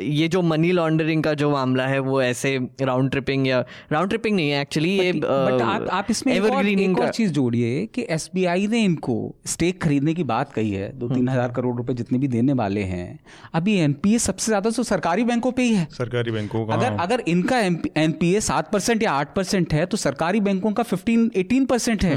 [0.00, 4.36] ये जो मनी लॉन्ड्रिंग का जो मामला है वो ऐसे राउंड ट्रिपिंग या राउंड ट्रिपिंग
[4.36, 8.06] नहीं है एक्चुअली ये बट आप, आप इसमें एक और, एक और चीज़ जोड़िए कि
[8.10, 9.16] एसबीआई ने इनको
[9.46, 12.52] स्टेक खरीदने की बात कही है दो तीन हम्म। हज़ार करोड़ रुपए जितने भी देने
[12.54, 13.18] वाले हैं
[13.54, 17.06] अभी एनपीए सबसे ज़्यादा तो सरकारी बैंकों पे ही है सरकारी बैंकों का अगर हाँ।
[17.06, 17.60] अगर इनका
[17.96, 22.16] एनपीए सात परसेंट या आठ परसेंट है तो सरकारी बैंकों का फिफ्टीन एटीन परसेंट है।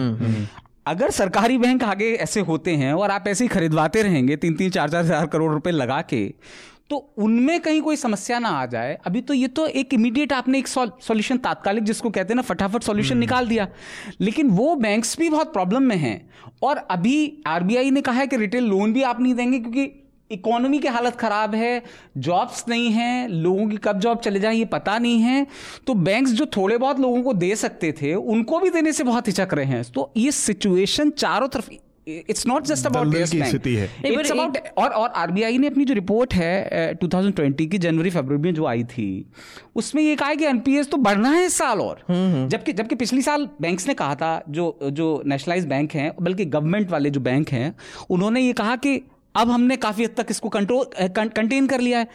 [0.88, 4.70] अगर सरकारी बैंक आगे ऐसे होते हैं और आप ऐसे ही खरीदवाते रहेंगे तीन तीन
[4.72, 6.24] चार चार हज़ार करोड़ रुपए लगा के
[6.90, 10.60] तो उनमें कहीं कोई समस्या ना आ जाए। अभी तो ये तो एक इमीडिएट आपने
[10.60, 13.68] एक सॉल्यूशन तात्कालिक जिसको कहते हैं ना फटाफट सॉल्यूशन निकाल दिया।
[14.22, 16.30] लेकिन वो बैंक्स भी बहुत प्रॉब्लम में हैं।
[16.64, 19.86] और अभी आरबीआई ने कहा है कि रिटेल लोन भी आप नहीं देंगे क्योंकि
[20.32, 21.84] इकोनॉमी की हालत खराब है
[22.18, 25.48] जॉब्स नहीं हैं लोगों की कब जॉब चले जाए ये पता नहीं है।
[25.88, 29.28] तो बैंक्स जो थोड़े बहुत लोगों को दे सकते थे उनको भी देने से बहुत
[29.28, 31.70] हिचक रहे हैं। तो ये सिचुएशन चारों तरफ़
[32.08, 36.34] इट्स नॉट जस्ट अबाउट स्थिति है। इट्स अबाउट और और आरबीआई ने अपनी जो रिपोर्ट
[36.34, 39.30] है uh, 2020 की जनवरी फरवरी में जो आई थी
[39.76, 42.04] उसमें ये कहा है कि एनपीएस तो बढ़ना है इस साल और।
[42.50, 46.92] जबकि जबकि पिछली साल बैंक्स ने कहा था जो जो नेशनलाइज बैंक हैं बल्कि गवर्नमेंट
[46.92, 47.76] वाले जो बैंक हैं
[48.10, 49.02] उन्होंने ये कहा कि
[49.36, 52.08] अब हमने काफ़ी हद तक इसको कंट्रोल कंटेन कर लिया है।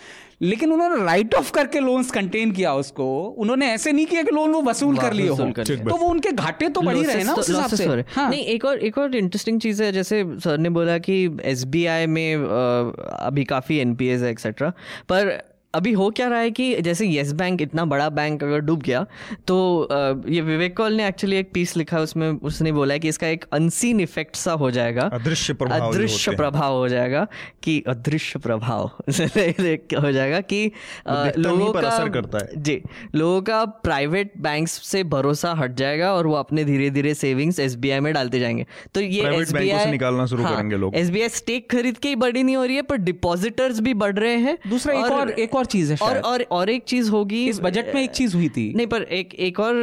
[0.43, 3.07] लेकिन उन्होंने राइट ऑफ़ करके लोन्स कंटेन किया उसको।
[3.39, 6.69] उन्होंने ऐसे नहीं किया कि लोन वो वसूल कर लिए हो। तो वो उनके घाटे
[6.69, 9.61] तो बढ़ ही रहे ना उस हिसाब से। हाँ। नहीं एक और एक और इंटरेस्टिंग
[9.61, 14.71] चीज़ है जैसे सर ने बोला कि एसबीआई में अभी काफ़ी एनपीएस है एक्सेट्रा
[15.09, 15.39] पर
[15.75, 19.05] अभी हो क्या रहा है कि जैसे येस बैंक इतना बड़ा बैंक अगर डूब गया
[19.47, 19.89] तो
[20.29, 23.45] ये विवेक कौल ने एक्चुअली एक पीस लिखा उसमें उसने बोला है कि इसका एक
[23.53, 27.27] अनसीन इफ़ेक्ट सा हो जाएगा। अदृश्य प्रभाव अदृश्य प्रभाव हो जाएगा
[27.63, 28.85] कि अदृश्य प्रभाव
[30.03, 30.73] हो जाएगा कि
[31.09, 32.81] लोगों का असर करता है। जी
[33.15, 37.77] लोगों का प्राइवेट बैंक से भरोसा हट जाएगा और वो अपने धीरे धीरे सेविंग्स एस
[37.77, 42.09] में डालते जाएँगे। तो ये एस निकालना शुरू हाँ, करेंगे लोग। एस स्टेक खरीद के
[42.09, 45.31] ही बड़ी नहीं हो रही है पर डिपॉजिटर्स भी बढ़ रहे हैं दूसरा एक और
[45.31, 48.37] एक और चीज़ है और और और एक चीज़ होगी इस बजट में एक चीज़
[48.37, 49.75] हुई थी। नहीं पर एक एक और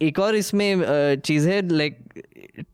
[0.00, 1.98] एक और इसमें चीज़ है like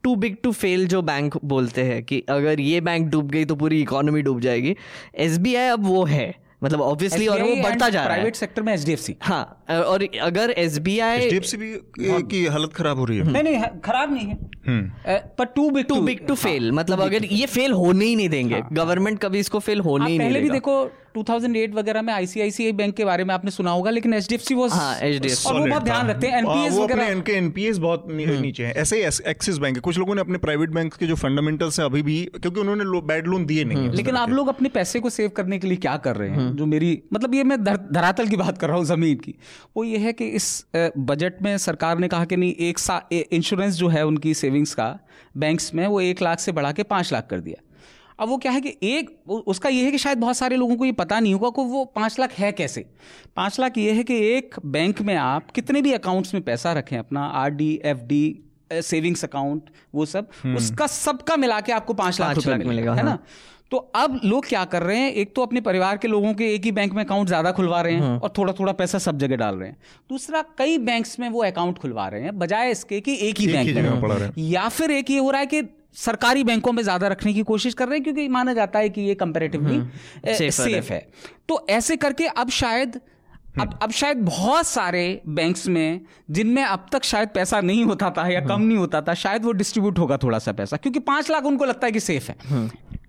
[0.02, 3.54] too big to fail जो बैंक बोलते हैं कि अगर ये बैंक डूब गई तो
[3.56, 4.74] पूरी इकोनॉमी डूब जाएगी।
[5.18, 8.72] एसबीआई अब वो है मतलब ऑब्वियसली और वो बढ़ता जा रहा है। प्राइवेट सेक्टर में
[8.74, 13.80] एच हाँ और अगर एस बी आई की हालत खराब हो रही है। नहीं नहीं
[13.84, 17.72] खराब नहीं है। हम्म। पर too big too big to fail मतलब अगर ये फेल
[17.72, 20.84] होने ही नहीं देंगे गवर्नमेंट हाँ। कभी इसको फेल होने ही नहीं पहले भी देखो
[21.14, 24.94] 2008 वगैरह में आईसीआईसीआई बैंक के बारे में आपने सुना होगा लेकिन एचडीएफसी वो हाँ,
[24.94, 28.96] और वो बहुत ध्यान रखते हैं एनपीएस वगैरह। इनके एनपीएस बहुत हम्म। नीचे हैं। ऐसे
[28.96, 32.02] ही एक्सिस बैंक है। कुछ लोगों ने अपने प्राइवेट बैंक के जो फंडामेंटल्स है अभी
[32.02, 35.28] भी क्योंकि उन्होंने बैड लोन दिए नहीं हम्म। लेकिन आप लोग अपने पैसे को सेव
[35.28, 36.36] करने के लिए क्या कर रहे हैं?
[36.36, 39.34] हम्म। जो मेरी मतलब ये मैं धरातल की बात कर रहा हूँ ज़मीन की।
[39.76, 43.74] वो ये है कि इस बजट में सरकार ने कहा कि नहीं एक सा इंश्योरेंस
[43.74, 44.98] जो है उनकी सेविंग्स का
[45.36, 47.62] बैंक्स में वो एक लाख से बढ़ा के पाँच लाख कर दिया।
[48.18, 50.84] अब वो क्या है कि एक उसका ये है कि शायद बहुत सारे लोगों को
[50.84, 52.84] ये पता नहीं होगा कि वो पाँच लाख है कैसे
[53.36, 56.96] पाँच लाख ये है कि एक बैंक में आप कितने भी अकाउंट्स में पैसा रखें
[56.98, 58.22] अपना R D F D
[58.72, 63.02] savings account वो सब हम्म। उसका सबका मिला के आपको पाँच लाख रुपए मिलेगा है
[63.02, 63.22] ना हाँ।
[63.70, 66.64] तो अब लोग क्या कर रहे हैं एक तो अपने परिवार के लोगों के एक
[66.64, 69.36] ही बैंक में अकाउंट ज़्यादा खुलवा रहे हैं हाँ। और थोड़ा थोड़ा पैसा सब जगह
[69.36, 69.76] डाल रहे हैं
[70.10, 73.76] दूसरा कई बैंक्स में वो अकाउंट खुलवा रहे हैं बजाय इसके कि एक ही बैंक
[73.76, 75.62] में या फिर एक ये हो रहा है कि
[75.97, 79.01] सरकारी बैंकों में ज़्यादा रखने की कोशिश कर रहे हैं क्योंकि माना जाता है कि
[79.01, 81.07] ये कंपेरेटिवली हम्म, सेफ़ है
[81.49, 83.01] तो ऐसे करके अब शायद
[83.55, 88.11] अब हम्म। अब शायद बहुत सारे बैंक्स में जिनमें अब तक शायद पैसा नहीं होता
[88.11, 90.99] था या कम हम्म। नहीं होता था शायद वो डिस्ट्रीब्यूट होगा थोड़ा सा पैसा क्योंकि
[91.03, 92.36] पाँच लाख उनको लगता है कि सेफ़ है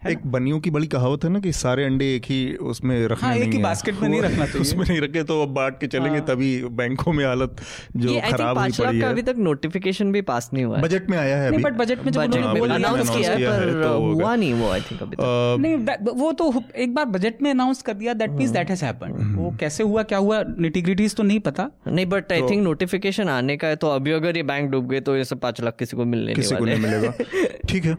[0.07, 2.39] एक बनियों की बड़ी कहावत है ना कि सारे अंडे एक ही
[2.71, 5.53] उसमें रखने हाँ, एक ही बास्केट में नहीं रखना चाहिए। उसमें नहीं रखे तो अब
[5.53, 7.61] बांट के चलेंगे हाँ। तभी बैंकों में हालत
[7.95, 11.37] जो खराब हुई पड़ी है। अभी तक नोटिफिकेशन भी पास नहीं हुआ बजट में आया
[11.37, 14.81] है अभी। बट बजट में जब अनाउंस किया है पर तो हुआ नहीं वो आई
[14.81, 15.15] थिंक अभी
[15.61, 15.75] नहीं
[16.21, 19.55] वो तो एक बार बजट में अनाउंस कर दिया that means that has happened वो
[19.59, 23.67] कैसे हुआ क्या हुआ निटिग्रिटीज तो नहीं पता। नहीं बट आई थिंक नोटिफिकेशन आने का
[23.67, 26.05] है तो अभी अगर ये बैंक डूब गए तो ये सब पाँच लाख किसी को
[26.05, 27.13] मिलने किसी को नहीं मिलेगा।
[27.69, 27.95] ठीक है।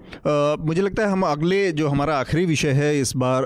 [0.67, 3.45] मुझे लगता है हम अगले जो हमारा आखिरी विषय है इस बार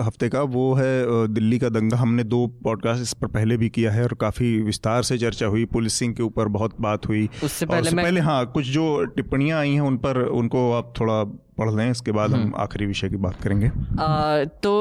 [0.00, 3.92] हफ़्ते का वो है दिल्ली का दंगा। हमने दो पॉडकास्ट इस पर पहले भी किया
[3.92, 7.90] है और काफ़ी विस्तार से चर्चा हुई पुलिसिंग के ऊपर बहुत बात हुई। उससे पहले,
[7.90, 8.04] मैं...
[8.04, 11.22] पहले हाँ कुछ जो टिप्पणियाँ आई हैं उन पर उनको आप थोड़ा
[11.58, 13.70] पढ़ लें इसके बाद हम हम्म। आखिरी विषय की बात करेंगे।
[14.00, 14.72] आ, तो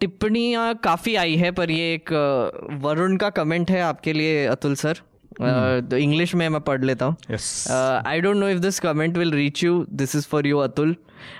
[0.00, 2.12] टिप्पणियाँ काफ़ी आई है पर ये एक
[2.82, 5.00] वरुण का कमेंट है आपके लिए अतुल सर।
[5.40, 5.90] Hmm.
[5.90, 7.16] तो इंग्लिश में मैं पढ़ लेता हूँ।
[8.06, 10.94] I don't know if this comment will reach you this is for you Atul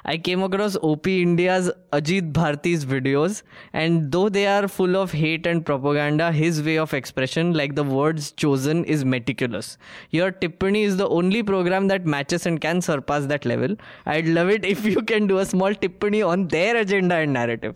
[0.07, 3.42] I came across O P India's Ajeet Bharti's videos
[3.74, 7.86] and though they are full of hate and propaganda his way of expression like the
[7.88, 9.76] words chosen is meticulous
[10.14, 13.76] your Tippani is the only program that matches and can surpass that level
[14.09, 17.74] I love it if you can do a small Tippani on their agenda and narrative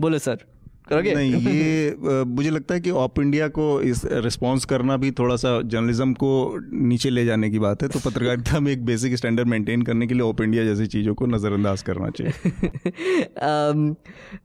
[0.00, 0.44] बोलो sir
[0.88, 1.14] करोगे?
[1.14, 5.60] नहीं ये मुझे लगता है कि op India को इस रिस्पॉन्स करना भी थोड़ा सा
[5.64, 6.58] जर्नलिज्म को
[6.88, 10.14] नीचे ले जाने की बात है तो पत्रकारिता में एक बेसिक स्टैंडर्ड मेंटेन करने के
[10.14, 12.32] लिए ऑप इंडिया जैसी चीज़ों को नज़रअंदाज करना चाहिए।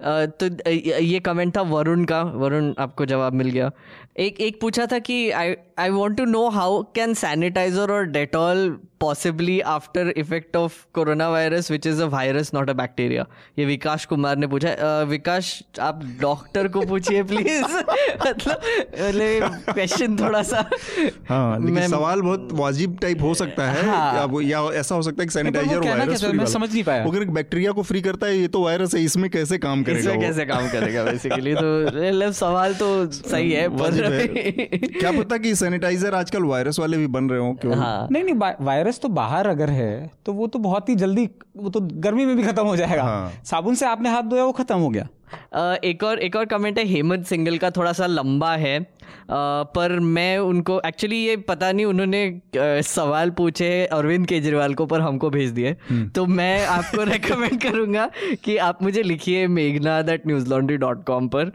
[0.02, 3.72] तो ये कमेंट था वरुण का वरुण आपको जवाब मिल गया।
[4.20, 8.80] एक एक पूछा था कि I I want to know how can sanitizer और Dettol
[9.00, 13.26] possibly after effect of corona virus which is a virus not a bacteria
[13.60, 16.02] ये विकास कुमार ने पूछा विकास आप
[16.32, 17.64] डॉक्टर को पूछिए प्लीज़
[18.28, 20.64] मतलब क्वेश्चन थोड़ा सा
[21.30, 25.02] हाँ लेकिन मैं- सवाल बहुत वाजिब टाइप हो सकता है हाँ। या, या ऐसा हो
[25.02, 28.28] सकता है कि सैनिटाइजर वायरस क्या मैं समझ नहीं पाया। अगर बैक्टीरिया को फ्री करता
[28.28, 31.68] है ये तो वायरस है इसमें कैसे काम करेगा इसमें कैसे काम करेगा बेसिकली तो
[31.88, 33.62] मतलब सवाल तो सही है
[34.02, 34.28] है।
[34.90, 38.52] क्या पता कि सैनिटाइजर आजकल वायरस वाले भी बन रहे हो क्यों हाँ नहीं नहीं
[38.66, 39.92] वायरस तो बाहर अगर है
[40.26, 43.32] तो वो तो बहुत ही जल्दी वो तो गर्मी में भी खत्म हो जाएगा हाँ।
[43.46, 45.08] साबुन से आपने हाथ धोया वो खत्म हो गया
[45.84, 48.80] एक और एक और कमेंट है हेमंत सिंगल का थोड़ा सा लंबा है।
[49.32, 55.30] पर मैं उनको एक्चुअली ये पता नहीं उन्होंने सवाल पूछे अरविंद केजरीवाल को पर हमको
[55.30, 58.10] भेज दिए हम्म। तो मैं आपको रेकमेंड करूँगा
[58.44, 61.52] कि आप मुझे लिखिए मेघना at news laundry dot com पर अ,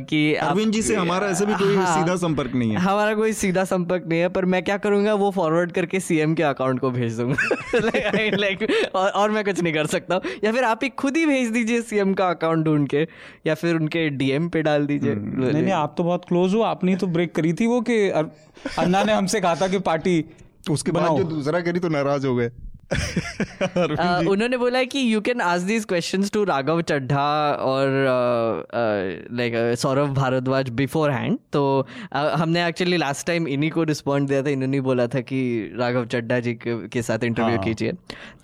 [0.00, 3.14] कि हाँ। अरविंद जी से हमारा ऐसे भी कोई हाँ। सीधा संपर्क नहीं है हमारा
[3.14, 6.80] कोई सीधा संपर्क नहीं है पर मैं क्या करूँगा वो फॉरवर्ड करके सीएम के अकाउंट
[6.80, 7.80] को भेज दूँगा
[8.36, 11.26] लाइक और, और मैं कुछ नहीं कर सकता हूँ या फिर आप ही खुद ही
[11.26, 13.06] भेज दीजिए सीएम का अकाउंट ढूंढ के
[13.46, 16.60] या फिर उनके डीएम पे डाल दीजिए हम्म। नहीं नहीं आप तो बहुत क्लोज हो
[16.84, 20.24] आपने तो ब्रेक करी थी वो कि अन्ना ने हमसे कहा था कि पार्टी
[20.70, 22.50] उसके बाद जो दूसरा करी तो नाराज़ हो गए।
[22.92, 27.88] अरविंद उन्होंने बोला कि you can ask these question to Raghav Chadha और
[29.32, 31.62] like Saurabh Bhardwaj beforehand तो
[32.14, 35.40] हमने एक्चुअली लास्ट टाइम इन्हीं को रिस्पॉन्ड दिया था इन्होंने बोला था कि
[35.78, 37.92] राघव चड्ढा जी के, के साथ इंटरव्यू हाँ। कीजिए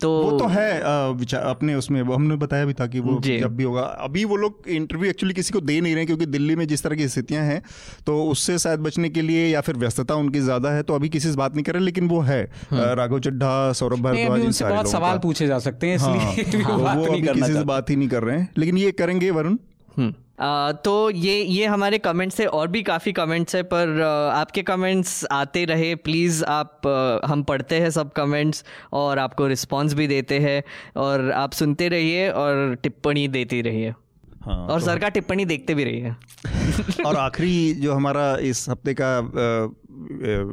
[0.00, 3.82] तो वो तो है अपने उसमें हमने बताया भी था कि वो। जब भी होगा
[3.82, 6.96] अभी वो लोग इंटरव्यू एक्चुअली किसी को दे नहीं रहे क्योंकि दिल्ली में जिस तरह
[6.96, 7.62] की स्थितियाँ हैं
[8.06, 11.30] तो उससे शायद बचने के लिए या फिर व्यस्तता उनकी ज़्यादा है तो अभी किसी
[11.30, 14.90] से बात नहीं कर रहे लेकिन वो है। राघव चड्ढा सौरभ भारद्वाज इन उनसे बहुत
[14.90, 18.08] सवाल पूछे जा सकते हैं हाँ, इसलिए तो वो करना किसी से बात ही नहीं
[18.08, 19.56] कर रहे हैं। लेकिन ये करेंगे वरुण?
[19.96, 20.14] हम्म।
[20.44, 24.00] आ, तो ये ये हमारे कमेंट्स है और भी काफ़ी कमेंट्स है पर
[24.34, 26.80] आपके कमेंट्स आते रहे। प्लीज़ आप
[27.26, 30.62] हम पढ़ते हैं सब कमेंट्स और आपको रिस्पांस भी देते हैं
[30.96, 33.94] और आप सुनते रहिए और टिप्पणी देती रहिए।
[34.42, 36.14] हाँ और तो सर का टिप्पणी देखते भी रहिए।
[37.06, 39.20] और आखिरी जो हमारा इस हफ़्ते का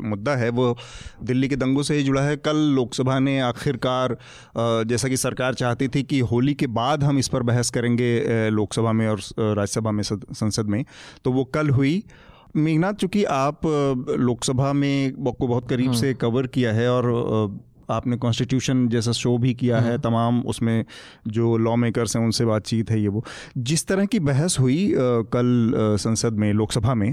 [0.04, 0.76] मुद्दा है वो
[1.24, 4.18] दिल्ली के दंगों से ही जुड़ा है। कल लोकसभा ने आखिरकार
[4.58, 8.92] जैसा कि सरकार चाहती थी कि होली के बाद हम इस पर बहस करेंगे लोकसभा
[8.92, 10.84] में और राज्यसभा में संसद में
[11.26, 12.04] तो वो कल हुई।
[12.56, 13.62] मेघनाथ चूँकि आप
[14.20, 19.54] लोकसभा में को बहुत करीब से कवर किया है और आपने कॉन्स्टिट्यूशन जैसा शो भी
[19.54, 20.86] किया है तमाम उसमें
[21.28, 23.24] जो लॉ मेकर्स हैं उनसे बातचीत है ये वो।
[23.58, 24.94] जिस तरह की बहस हुई
[25.34, 27.12] कल संसद में लोकसभा में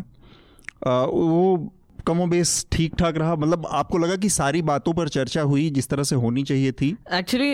[0.87, 1.73] वो
[2.07, 3.35] कमोबेश ठीक ठाक रहा?
[3.37, 6.97] मतलब आपको लगा कि सारी बातों पर चर्चा हुई जिस तरह से होनी चाहिए थी?
[7.13, 7.53] एक्चुअली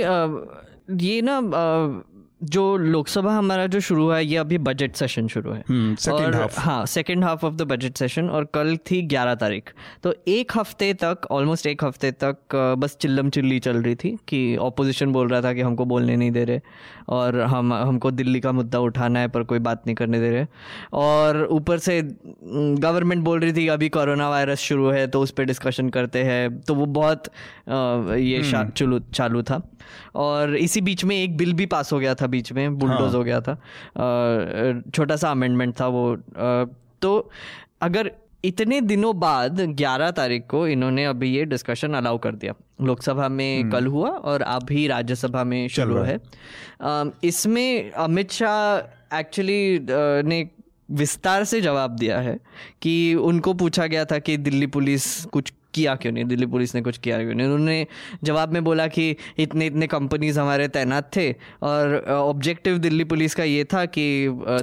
[1.06, 2.02] ये ना अ,
[2.42, 6.34] जो लोकसभा हमारा जो शुरू हुआ है ये अभी बजट सेशन शुरू है। हम्म, और
[6.34, 6.58] half.
[6.58, 9.72] हाँ second half of the budget session और कल थी ग्यारह तारीख।
[10.02, 14.56] तो एक हफ़्ते तक ऑलमोस्ट एक हफ़्ते तक बस चिल्लम चिल्ली चल रही थी कि
[14.58, 16.60] ऑपोजिशन बोल रहा था कि हमको बोलने नहीं दे रहे
[17.08, 20.46] और हम हमको दिल्ली का मुद्दा उठाना है पर कोई बात नहीं करने दे रहे।
[20.92, 25.44] और ऊपर से गवर्नमेंट बोल रही थी अभी कोरोना वायरस शुरू है तो उस पर
[25.44, 27.30] डिस्कशन करते हैं। तो वो बहुत
[27.68, 29.62] ये चालू चालू था।
[30.14, 33.10] और इसी बीच में एक बिल भी पास हो गया था बीच में बुलडोज हाँ.
[33.10, 33.54] हो गया था।
[34.90, 36.16] छोटा सा अमेंडमेंट था वो।
[37.02, 37.30] तो
[37.82, 38.10] अगर
[38.44, 43.70] इतने दिनों बाद 11 तारीख को इन्होंने अभी ये डिस्कशन अलाउ कर दिया। लोकसभा में
[43.70, 46.18] कल हुआ और अभी राज्यसभा में शुरू है।
[47.24, 49.78] इसमें अमित शाह एक्चुअली
[50.28, 50.48] ने
[50.90, 52.38] विस्तार से जवाब दिया है
[52.82, 56.24] कि उनको पूछा गया था कि दिल्ली पुलिस कुछ किया क्यों नहीं?
[56.24, 57.46] दिल्ली पुलिस ने कुछ किया क्यों नहीं?
[57.46, 57.86] उन्होंने
[58.24, 61.30] जवाब में बोला कि इतने इतने कंपनीज़ हमारे तैनात थे
[61.62, 64.06] और ऑब्जेक्टिव दिल्ली पुलिस का ये था कि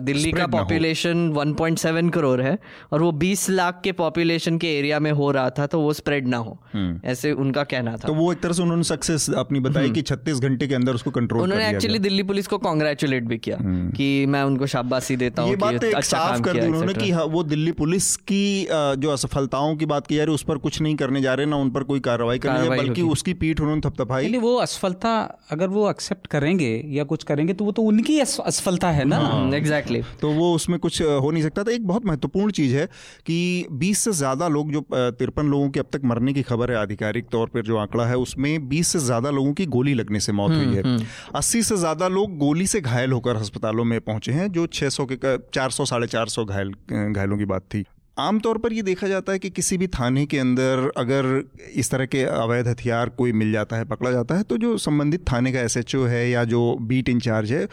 [0.01, 2.57] दिल्ली का। पॉपुलेशन 1.7 करोड़ है
[2.91, 6.27] और वो 20 लाख के पॉपुलेशन के एरिया में हो रहा था तो वो स्प्रेड
[6.27, 6.57] ना हो।
[7.05, 10.39] ऐसे उनका कहना था। तो वो एक तरह से उन्होंने सक्सेस अपनी बताई कि 36
[10.39, 13.57] घंटे के अंदर उसको कंट्रोल उन्होंने एक्चुअली दिल्ली पुलिस को कॉन्ग्रेचुलेट भी किया
[13.97, 17.43] कि मैं उनको शाबाशी देता हूँ एक अच्छा साफ़ कर दी उन्होंने कि हाँ, वो
[17.45, 20.95] दिल्ली पुलिस की जो असफलताओं की बात की जा रही है उस पर कुछ नहीं
[20.97, 24.37] करने जा रहे ना उन पर कोई कार्रवाई करने जा बल्कि उसकी पीठ उन्होंने थपथपाई।
[24.39, 25.11] वो असफलता
[25.51, 29.17] अगर वो एक्सेप्ट करेंगे या कुछ करेंगे तो वो तो उनकी असफलता है ना?
[29.55, 32.85] एग्जैक्टली तो वो उसमें कुछ हो नहीं सकता। था एक बहुत महत्वपूर्ण चीज़ है
[33.25, 33.37] कि
[33.79, 37.27] 20 से ज़्यादा लोग जो तिरपन लोगों के अब तक मरने की खबर है आधिकारिक
[37.31, 40.51] तौर पर जो आंकड़ा है उसमें 20 से ज़्यादा लोगों की गोली लगने से मौत
[40.51, 40.97] हुई है।
[41.35, 45.37] 80 से ज़्यादा लोग गोली से घायल होकर अस्पतालों में पहुँचे हैं जो 600 के
[45.53, 47.83] चार सौ साढ़े चार सौ घायल घायलों की बात थी।
[48.19, 52.05] आमतौर पर ये देखा जाता है कि किसी भी थाने के अंदर अगर इस तरह
[52.05, 55.61] के अवैध हथियार कोई मिल जाता है पकड़ा जाता है तो जो संबंधित थाने का
[55.61, 57.67] एसएचओ है या जो बीट इंचार्ज है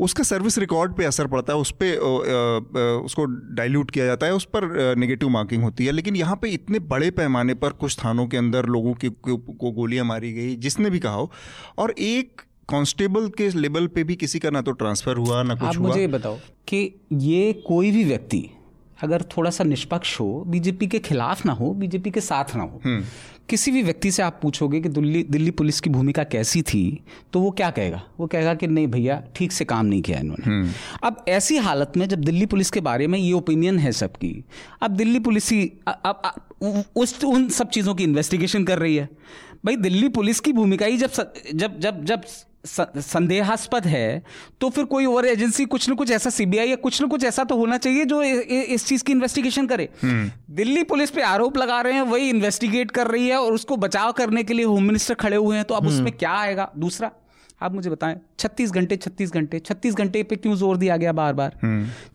[0.00, 3.24] उसका सर्विस रिकॉर्ड पे असर पड़ता है उस पर उसको
[3.54, 7.10] डाइल्यूट किया जाता है उस पर नेगेटिव मार्किंग होती है। लेकिन यहाँ पे इतने बड़े
[7.10, 11.14] पैमाने पर कुछ थानों के अंदर लोगों की को, गोलियाँ मारी गई जिसने भी कहा
[11.14, 11.30] हो
[11.78, 15.64] और एक कांस्टेबल के लेवल पे भी किसी का ना तो ट्रांसफ़र हुआ ना कुछ
[15.64, 16.38] आप हुआ। मुझे ये बताओ
[16.68, 16.82] कि
[17.12, 18.48] ये कोई भी व्यक्ति
[19.02, 22.80] अगर थोड़ा सा निष्पक्ष हो बीजेपी के खिलाफ ना हो बीजेपी के साथ ना हो
[23.48, 26.82] किसी भी व्यक्ति से आप पूछोगे कि दिल्ली दिल्ली पुलिस की भूमिका कैसी थी
[27.32, 28.02] तो वो क्या कहेगा?
[28.20, 30.70] वो कहेगा कि नहीं भैया ठीक से काम नहीं किया इन्होंने।
[31.02, 34.32] अब ऐसी हालत में जब दिल्ली पुलिस के बारे में ये ओपिनियन है सबकी
[34.82, 36.22] अब दिल्ली पुलिस ही अब
[36.96, 39.08] उस उन सब चीज़ों की इन्वेस्टिगेशन कर रही है।
[39.64, 41.10] भाई दिल्ली पुलिस की भूमिका ही जब
[41.54, 42.22] जब जब जब
[42.66, 44.22] संदेहास्पद है
[44.60, 47.44] तो फिर कोई और एजेंसी कुछ ना कुछ ऐसा सीबीआई या कुछ ना कुछ ऐसा
[47.44, 49.88] तो होना चाहिए जो इ- इ- इस चीज़ की इन्वेस्टिगेशन करे।
[50.50, 54.12] दिल्ली पुलिस पे आरोप लगा रहे हैं वही इन्वेस्टिगेट कर रही है और उसको बचाव
[54.12, 56.70] करने के लिए होम मिनिस्टर खड़े हुए हैं तो अब उसमें क्या आएगा?
[56.78, 57.10] दूसरा?
[57.62, 61.32] आप मुझे बताएँ छत्तीस घंटे छत्तीस घंटे छत्तीस घंटे पे क्यों ज़ोर दिया गया बार
[61.34, 61.56] बार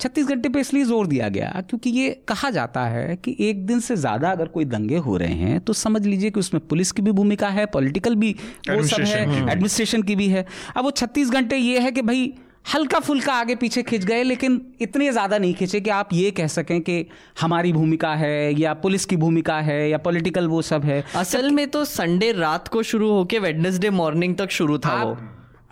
[0.01, 3.79] छत्तीस घंटे पे इसलिए ज़ोर दिया गया क्योंकि ये कहा जाता है कि एक दिन
[3.79, 7.01] से ज़्यादा अगर कोई दंगे हो रहे हैं तो समझ लीजिए कि उसमें पुलिस की
[7.01, 8.35] भी भूमिका है पॉलिटिकल भी
[8.69, 10.45] वो सब है एडमिनिस्ट्रेशन की भी है।
[10.77, 12.33] अब वो छत्तीस घंटे ये है कि भाई
[12.73, 16.47] हल्का फुल्का आगे पीछे खिंच गए लेकिन इतने ज़्यादा नहीं खींचे कि आप ये कह
[16.47, 17.05] सकें कि
[17.41, 21.67] हमारी भूमिका है या पुलिस की भूमिका है या पॉलिटिकल वो सब है। असल में
[21.67, 25.17] तो संडे रात को शुरू होके वेडनेसडे मॉर्निंग तक शुरू था वो।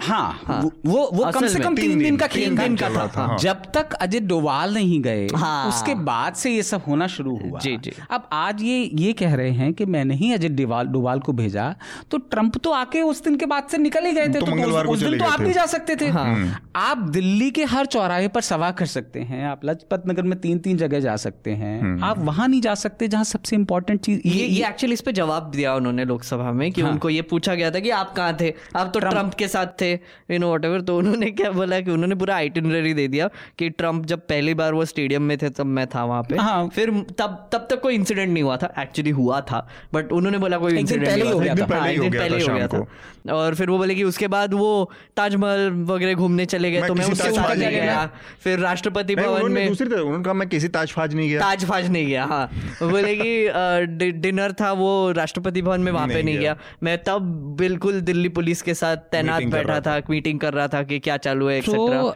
[0.04, 2.76] हाँ, वो वो वो कम से कम तीन तीन दिन दिन- का तीन खेल दिन
[2.76, 6.52] था चल रहा था, हाँ। जब तक अजय डोवाल नहीं गए हाँ। उसके बाद से
[6.52, 9.86] ये सब होना शुरू हुआ। जी, जी। अब आज ये ये कह रहे हैं कि
[9.86, 11.76] मैंने ही अजय डोवाल डोवाल को भेजा
[12.12, 14.92] तो ट्रंप तो आके उस दिन के बाद से निकल ही गए थे। तो तो,
[14.92, 18.28] उस, दिन तो आप थे। भी जा सकते थे। हाँ। आप दिल्ली के हर चौराहे
[18.28, 22.02] पर सभा कर सकते हैं। आप लाजपत नगर में तीन तीन जगह जा सकते हैं।
[22.02, 25.52] आप वहाँ नहीं जा सकते जहाँ सबसे इंपॉर्टेंट चीज़ ये ये एक्चुअली इस पे जवाब
[25.56, 28.54] दिया उन्होंने लोकसभा में कि उनको ये पूछा गया था कि आप कहाँ थे?
[28.76, 29.93] आप तो ट्रंप के साथ थे।
[30.32, 33.30] यू नो वट तो उन्होंने क्या बोला कि उन्होंने पूरा आइटिनरी दे दिया
[33.60, 36.68] कि ट्रंप जब पहली बार वो स्टेडियम में थे तब मैं था वहाँ पे। हाँ।
[36.76, 36.90] फिर
[37.20, 40.78] तब तब तक कोई इंसिडेंट नहीं हुआ था एक्चुअली हुआ था बट उन्होंने बोला कोई
[40.80, 42.86] इंसिडेंट पहले ही हो गया था। हाँ, पहले हो गया था
[43.34, 47.06] और फिर वो बोले कि उसके बाद वो ताजमहल वगैरह घूमने चले गए तो मैं
[47.06, 48.10] उसके साथ गया।
[48.44, 52.26] फिर राष्ट्रपति भवन में दूसरी कहा मैं किसी ताजफाज नहीं गया। ताज फाज नहीं गया
[52.26, 52.50] हाँ।
[52.84, 58.00] बोले कि डिनर था वो राष्ट्रपति भवन में वहाँ पे नहीं। गया। मैं तब बिल्कुल
[58.02, 61.48] दिल्ली पुलिस के साथ तैनात बैठा रहा था मीटिंग कर रहा था कि क्या चालू
[61.48, 62.16] है एक्सेट्रा तो-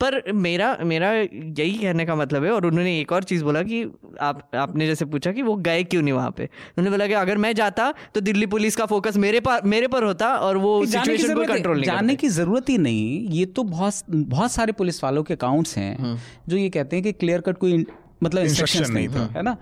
[0.00, 3.92] पर मेरा मेरा यही कहने का मतलब है और उन्होंने एक और चीज़ बोला कि
[4.20, 6.44] आप आपने जैसे पूछा कि वो गए क्यों नहीं वहाँ पे?
[6.44, 10.02] उन्होंने बोला कि अगर मैं जाता तो दिल्ली पुलिस का फोकस मेरे पर मेरे पर
[10.02, 13.94] होता और वो सिचुएशन को कंट्रोल नहीं जाने की ज़रूरत ही नहीं। ये तो बहुत
[14.10, 17.86] बहुत सारे पुलिस वालों के अकाउंट्स हैं जो ये कहते हैं कि क्लियर कट कोई
[18.22, 19.56] मतलब नहीं नहीं था है ना?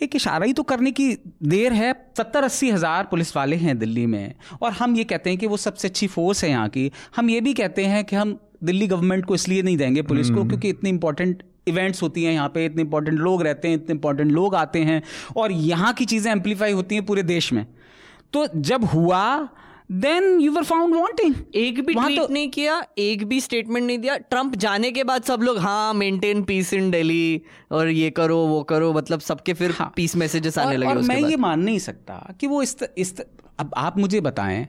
[0.00, 1.08] एक इशारा ही तो करने की
[1.42, 5.38] देर है। सत्तर अस्सी हज़ार पुलिस वाले हैं दिल्ली में। और हम ये कहते हैं
[5.38, 8.38] कि वो सबसे अच्छी फोर्स है यहाँ की। हम ये भी कहते हैं कि हम
[8.64, 12.48] दिल्ली गवर्नमेंट को इसलिए नहीं देंगे पुलिस को क्योंकि इतनी इंपॉर्टेंट इवेंट्स होती हैं यहाँ
[12.48, 15.02] पे इतने इंपॉर्टेंट लोग रहते हैं इतने इंपॉर्टेंट लोग आते हैं।
[15.36, 17.66] और यहाँ की चीज़ें एम्पलीफाई होती हैं पूरे देश में।
[18.32, 19.48] तो जब हुआ
[19.92, 23.98] then you were found wanting एक भी ट्वीट तो- नहीं किया एक भी स्टेटमेंट नहीं
[23.98, 28.36] दिया। ट्रंप जाने के बाद सब लोग हाँ मेंटेन पीस इन दिल्ली और ये करो
[28.36, 31.36] वो करो। मतलब सबके फिर हाँ। पीस मैसेजेस आने और, लगे और उसके मैं ये
[31.36, 33.26] मान नहीं सकता कि वो इस त, इस त,
[33.58, 34.68] अब आप मुझे बताएँ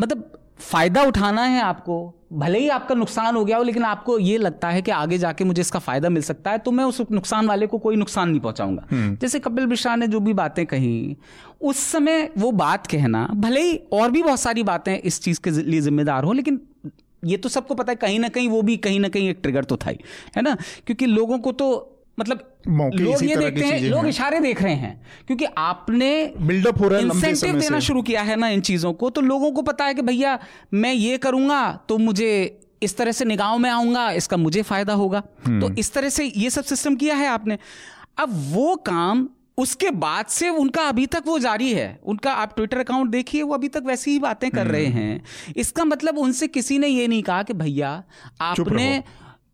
[0.00, 4.38] मतलब फ़ायदा उठाना है आपको भले ही आपका नुकसान हो गया हो लेकिन आपको ये
[4.38, 7.46] लगता है कि आगे जाके मुझे इसका फ़ायदा मिल सकता है तो मैं उस नुकसान
[7.46, 11.16] वाले को कोई नुकसान नहीं पहुंचाऊँगा। जैसे कपिल मिश्रा ने जो भी बातें कही
[11.60, 15.50] उस समय वो बात कहना भले ही और भी बहुत सारी बातें इस चीज़ के
[15.50, 16.60] लिए जिम्मेदार हो लेकिन
[17.24, 19.64] ये तो सबको पता है कहीं ना कहीं वो भी कहीं ना कहीं एक ट्रिगर
[19.64, 19.98] तो था ही
[20.36, 20.56] है ना?
[20.86, 24.94] क्योंकि लोगों को तो मतलब लोग ये देखते हैं लोग हैं। इशारे देख रहे हैं
[25.26, 29.10] क्योंकि आपने बिल्डअप हो रहा है इंसेंटिव देना शुरू किया है ना इन चीज़ों को
[29.10, 30.38] तो लोगों को पता है कि भैया
[30.74, 32.30] मैं ये करूँगा तो मुझे
[32.82, 36.50] इस तरह से निगाहों में आऊँगा इसका मुझे फ़ायदा होगा। तो इस तरह से ये
[36.50, 37.58] सब सिस्टम किया है आपने।
[38.18, 42.78] अब वो काम उसके बाद से उनका अभी तक वो जारी है। उनका आप ट्विटर
[42.78, 45.22] अकाउंट देखिए वो अभी तक वैसी ही बातें कर रहे हैं।
[45.56, 47.90] इसका मतलब उनसे किसी ने ये नहीं कहा कि भैया
[48.40, 49.02] आपने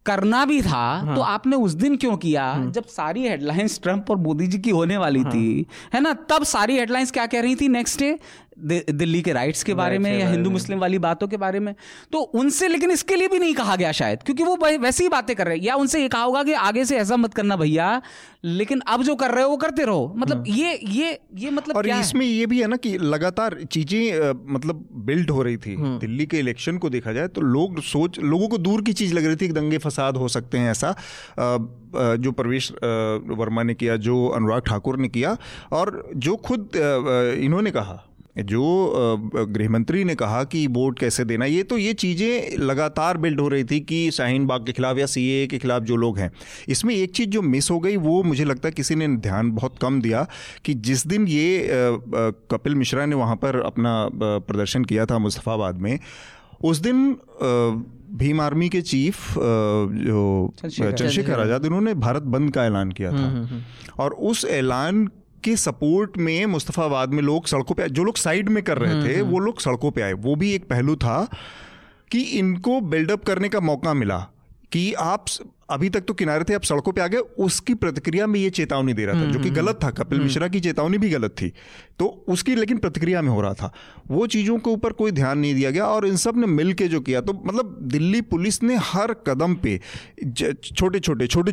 [0.06, 1.14] करना भी था हाँ.
[1.16, 2.70] तो आपने उस दिन क्यों किया हाँ.
[2.70, 5.32] जब सारी हेडलाइंस ट्रंप और मोदी जी की होने वाली हाँ.
[5.32, 8.18] थी है ना तब सारी हेडलाइंस क्या कह रही थी नेक्स्ट डे
[8.58, 11.74] दिल्ली के राइट्स के बारे में या हिंदू मुस्लिम वाली बातों के बारे में।
[12.12, 15.34] तो उनसे लेकिन इसके लिए भी नहीं कहा गया शायद क्योंकि वो वैसी ही बातें
[15.36, 18.00] कर रहे हैं। या उनसे ये कहा होगा कि आगे से ऐसा मत करना भैया
[18.44, 21.76] लेकिन अब जो कर रहे हो वो करते रहो। मतलब हाँ। ये ये ये मतलब
[21.76, 25.98] और इसमें ये भी है ना कि लगातार चीज़ें मतलब बिल्ड हो रही थी। हाँ।
[25.98, 29.26] दिल्ली के इलेक्शन को देखा जाए तो लोग सोच लोगों को दूर की चीज़ लग
[29.26, 30.94] रही थी कि दंगे फसाद हो सकते हैं ऐसा।
[31.96, 35.36] जो प्रवेश वर्मा ने किया जो अनुराग ठाकुर ने किया
[35.72, 38.02] और जो खुद इन्होंने कहा।
[38.36, 43.40] जो गृह मंत्री ने कहा कि वोट कैसे देना ये तो ये चीज़ें लगातार बिल्ड
[43.40, 46.30] हो रही थी कि शाहीन बाग के खिलाफ या सीए के खिलाफ जो लोग हैं
[46.68, 49.78] इसमें एक चीज़ जो मिस हो गई वो मुझे लगता है किसी ने ध्यान बहुत
[49.78, 50.26] कम दिया
[50.64, 51.68] कि जिस दिन ये
[52.50, 55.98] कपिल मिश्रा ने वहाँ पर अपना प्रदर्शन किया था मुस्तफ़ाबाद में
[56.62, 57.16] उस दिन
[58.14, 63.36] भीम आर्मी के चीफ जो चंद्रशेखर आज़ाद इन्होंने भारत बंद का ऐलान किया था हम्म,
[63.36, 65.08] हम्म, हम्म। और उस ऐलान
[65.44, 69.08] के सपोर्ट में मुस्तफ़ाबाद में लोग सड़कों पे जो लोग साइड में कर रहे हम्म,
[69.08, 71.18] थे हम्म। वो लोग सड़कों पे आए वो भी एक पहलू था
[72.10, 74.18] कि इनको बिल्डअप करने का मौका मिला
[74.72, 75.24] कि आप
[75.68, 78.94] अभी तक तो किनारे थे अब सड़कों पे आ गए उसकी प्रतिक्रिया में ये चेतावनी
[78.94, 81.34] दे रहा था जो कि हम्म, गलत था कपिल हम्म। मिश्रा की चेतावनी भी गलत
[81.40, 81.52] थी
[81.98, 83.72] तो उसकी लेकिन प्रतिक्रिया में हो रहा था
[84.08, 87.00] वो चीज़ों के ऊपर कोई ध्यान नहीं दिया गया और इन सबने मिल के जो
[87.00, 89.78] किया तो मतलब दिल्ली पुलिस ने हर कदम पे
[90.34, 91.52] छोटे छोटे छोटे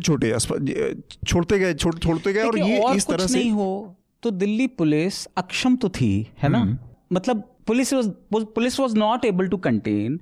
[1.24, 5.26] छोड़ते गए छोड़ते गए और ये और इस तरह से नहीं हो तो दिल्ली पुलिस
[5.36, 6.78] अक्षम तो थी है ना हम्म।
[7.12, 7.92] मतलब police
[8.32, 10.18] police was not able to contain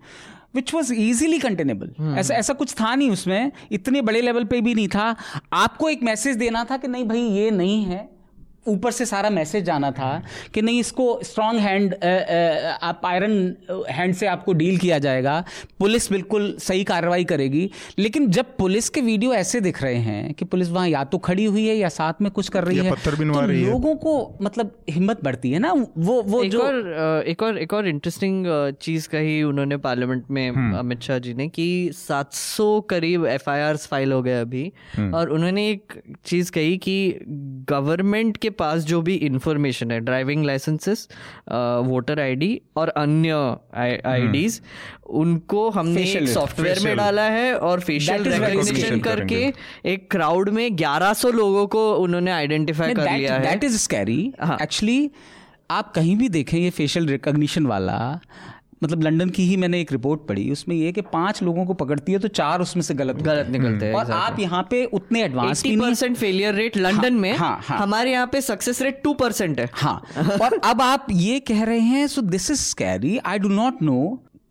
[0.54, 4.74] which was easily containable ऐसा ऐसा कुछ था नहीं उसमें इतने बड़े लेवल पे भी
[4.74, 5.16] नहीं था।
[5.52, 8.09] आपको एक मैसेज देना था कि नहीं भाई ये नहीं है।
[8.66, 10.10] ऊपर से सारा मैसेज जाना था
[10.54, 11.94] कि नहीं इसको स्ट्रांग हैंड
[12.82, 15.44] आप आयरन हैंड से आपको डील किया जाएगा।
[15.78, 20.44] पुलिस बिल्कुल सही कार्रवाई करेगी। लेकिन जब पुलिस के वीडियो ऐसे दिख रहे हैं कि
[20.44, 23.14] पुलिस वहाँ या तो खड़ी हुई है या साथ में कुछ कर रही है पत्थर
[23.16, 27.42] तो रही लोगों को मतलब हिम्मत बढ़ती है ना। वो वो एक जो और एक
[27.42, 28.46] और एक और इंटरेस्टिंग
[28.82, 33.42] चीज़ कही उन्होंने पार्लियामेंट में हम्म। अमित शाह जी ने कि 700 करीब एफ़
[33.80, 36.96] फ़ाइल हो गए अभी। हम्म। और उन्होंने एक चीज़ कही कि
[37.70, 41.08] गवर्नमेंट के पास जो भी इंफॉर्मेशन है ड्राइविंग लाइसेंसेस
[41.84, 43.56] वोटर आईडी और अन्य
[44.06, 44.60] आईडीज
[45.06, 49.52] उनको हमने एक सॉफ्टवेयर में डाला है और फेशियल रिकॉग्निशन करके
[49.84, 55.10] एक क्राउड में 1100 लोगों को उन्होंने आइडेंटिफाई कर लिया है। दैट इज़ स्कैरी एक्चुअली
[55.70, 58.20] आप कहीं भी देखें ये फेशियल रिकॉग्निशन वाला
[58.82, 62.12] मतलब लंदन की ही मैंने एक रिपोर्ट पढ़ी उसमें ये कि पाँच लोगों को पकड़ती
[62.12, 65.62] है तो चार उसमें से गलत गलत निकलते हैं और आप यहाँ पे उतने advance
[65.66, 69.68] percent failure rate London में हाँ, हाँ, हमारे यहाँ पे सक्सेस रेट टू परसेंट है।
[69.72, 70.02] हाँ
[70.42, 74.00] और अब आप ये कह रहे हैं so this is carry I do not know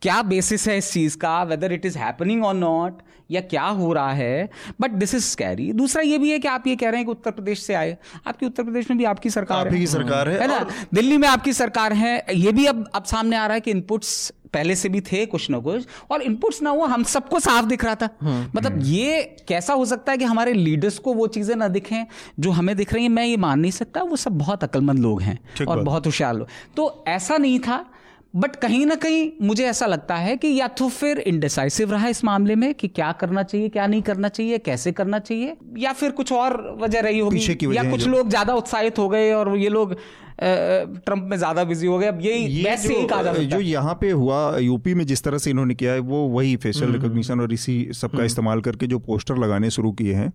[0.02, 3.02] क्या बेसिस है इस चीज़ का वेदर इट इज़ हैपनिंग और नॉट
[3.32, 4.50] या क्या हो रहा है?
[4.82, 7.12] बट दिस इज़ स्कैरी दूसरा ये भी है कि आप ये कह रहे हैं कि
[7.12, 10.48] उत्तर प्रदेश से आए। आपकी उत्तर प्रदेश में भी आपकी सरकार है। सरकार है, है
[10.48, 10.68] ना?
[10.94, 14.34] दिल्ली में आपकी सरकार है। ये भी अब अब सामने आ रहा है कि इनपुट्स
[14.54, 17.86] पहले से भी थे कुछ ना कुछ और इनपुट्स ना हुआ हम सबको साफ़ दिख
[17.86, 21.28] रहा था। हम्म। मतलब हम्म। ये कैसा हो सकता है कि हमारे लीडर्स को वो
[21.28, 22.06] चीज़ें ना दिखें
[22.40, 23.10] जो हमें दिख रही हैं?
[23.10, 26.48] मैं ये मान नहीं सकता। वो सब बहुत अकलमंद लोग हैं और बहुत होशियार लोग।
[26.76, 27.86] तो ऐसा नहीं था।
[28.34, 32.24] बट कहीं ना कहीं मुझे ऐसा लगता है कि या तो फिर इनडिसाइसिव रहा इस
[32.24, 36.12] मामले में कि क्या करना चाहिए क्या नहीं करना चाहिए कैसे करना चाहिए या फिर
[36.12, 39.96] कुछ और वजह रही होगी या कुछ लोग ज़्यादा उत्साहित हो गए और ये लोग
[40.42, 44.12] ट्रंप में ज़्यादा बिज़ी हो गए अब यही ये जो, ही कहा जो यहाँ पे
[44.12, 47.54] हुआ यूपी में जिस तरह से इन्होंने किया है वो वही फेशियल रिकॉग्निशन हम्म। और
[47.54, 50.32] इसी सबका हम्म। इस्तेमाल करके जो पोस्टर लगाने शुरू किए हैं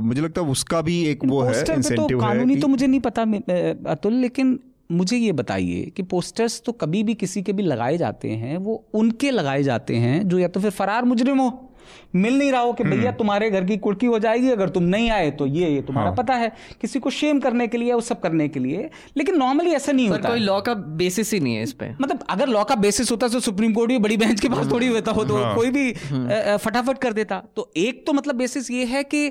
[0.00, 3.22] मुझे लगता है उसका भी एक वो है इंसेंटिव तो कानूनी तो मुझे नहीं पता
[3.90, 4.58] अतुल लेकिन
[4.92, 8.84] मुझे ये बताइए कि पोस्टर्स तो कभी भी किसी के भी लगाए जाते हैं वो
[8.94, 11.50] उनके लगाए जाते हैं जो या तो फिर फरार मुजरिम हो
[12.14, 14.82] मिल नहीं रहा हो कि भैया हम्म। तुम्हारे घर की कुड़की हो जाएगी अगर तुम
[14.84, 17.92] नहीं आए तो ये ये तुम्हारा हाँ। पता है किसी को शेम करने के लिए
[17.92, 21.40] वो सब करने के लिए लेकिन नॉर्मली ऐसा नहीं होता कोई लॉ का बेसिस ही
[21.40, 24.16] नहीं है इस पे मतलब अगर लॉ का बेसिस होता तो सुप्रीम कोर्ट भी बड़ी
[24.16, 27.70] बेंच के पास थोड़ी होता हो तो हाँ। कोई भी हम्म। फटाफट कर देता तो
[27.78, 29.30] एक तो मतलब बेसिस ये है कि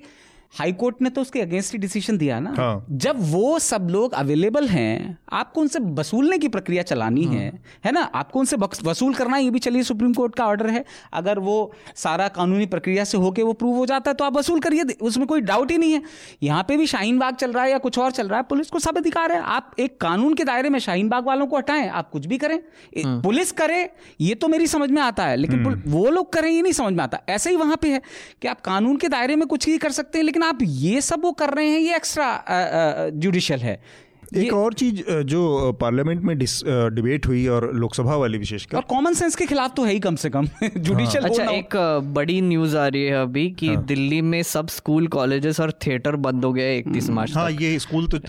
[0.53, 4.13] हाई कोर्ट ने तो उसके अगेंस्ट ही डिसीज़न दिया ना हाँ। जब वो सब लोग
[4.13, 9.13] अवेलेबल हैं आपको उनसे वसूलने की प्रक्रिया चलानी हाँ। है है ना आपको उनसे वसूल
[9.13, 10.83] करना ये भी चलिए सुप्रीम कोर्ट का ऑर्डर है
[11.13, 11.55] अगर वो
[11.95, 15.25] सारा कानूनी प्रक्रिया से होके वो प्रूव हो जाता है तो आप वसूल करिए उसमें
[15.27, 16.01] कोई डाउट ही नहीं है
[16.43, 18.69] यहाँ पे भी शाहीन बाग चल रहा है या कुछ और चल रहा है पुलिस
[18.69, 21.87] को सब अधिकार है आप एक कानून के दायरे में शाहीन बाग वालों को हटाएँ
[21.91, 22.57] आप कुछ भी करें
[22.97, 23.81] हाँ। पुलिस करे
[24.21, 26.93] ये तो मेरी समझ में आता है लेकिन हम्म। वो लोग करें ये नहीं समझ
[26.93, 28.01] में आता ऐसे ही वहाँ पे है
[28.41, 31.01] कि आप कानून के दायरे में कुछ ही कर सकते हैं लेकिन लेकिन आप ये
[31.01, 33.79] सब वो कर रहे हैं ये एक्स्ट्रा जुडिशल है।
[34.31, 39.35] एक और चीज़ जो पार्लियामेंट में डिबेट हुई और लोकसभा वाली विशेषकर और कॉमन सेंस
[39.35, 41.75] के खिलाफ तो है ही कम से कम। जुडिशियल अच्छा एक
[42.13, 46.15] बड़ी न्यूज़ आ रही है अभी कि हाँ। दिल्ली में सब स्कूल कॉलेजेस और थिएटर
[46.25, 48.19] बंद हो गए इकतीस मार्च हाँ तक। ये स्कूल तो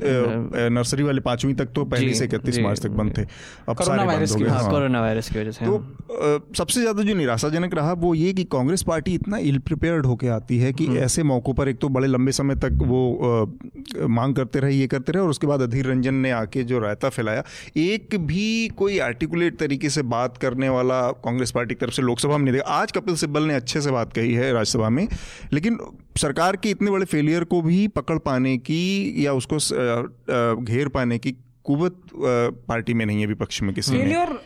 [0.70, 3.22] नर्सरी वाले पांचवी तक तो पहले से इकतीस मार्च तक बंद थे।
[3.68, 6.80] अब कोरोना वायरस की वजह हाँ हाँ। कोरोना वायरस की वजह से तो हाँ। सबसे
[6.80, 10.72] ज़्यादा जो निराशाजनक रहा वो ये कि कांग्रेस पार्टी इतना इल प्रिपेयर्ड होके आती है
[10.72, 14.86] कि ऐसे मौक़ों पर एक तो बड़े लंबे समय तक वो मांग करते रहे ये
[14.88, 17.44] करते रहे और उसके बाद अधीर रंजन ने आके जो रायता फैलाया,
[17.78, 22.36] एक भी कोई आर्टिकुलेट तरीके से बात करने वाला कांग्रेस पार्टी की तरफ़ से लोकसभा
[22.36, 25.06] में नहीं देखा। आज कपिल सिब्बल ने अच्छे से बात कही है राज्यसभा में,
[25.52, 25.78] लेकिन
[26.16, 29.56] सरकार के इतने बड़े फेलियर को भी पकड़ पाने की या उसको
[30.64, 32.00] घेर पाने की कुवत
[32.68, 34.38] पार्टी में नहीं है विपक्ष में किसी फेलियर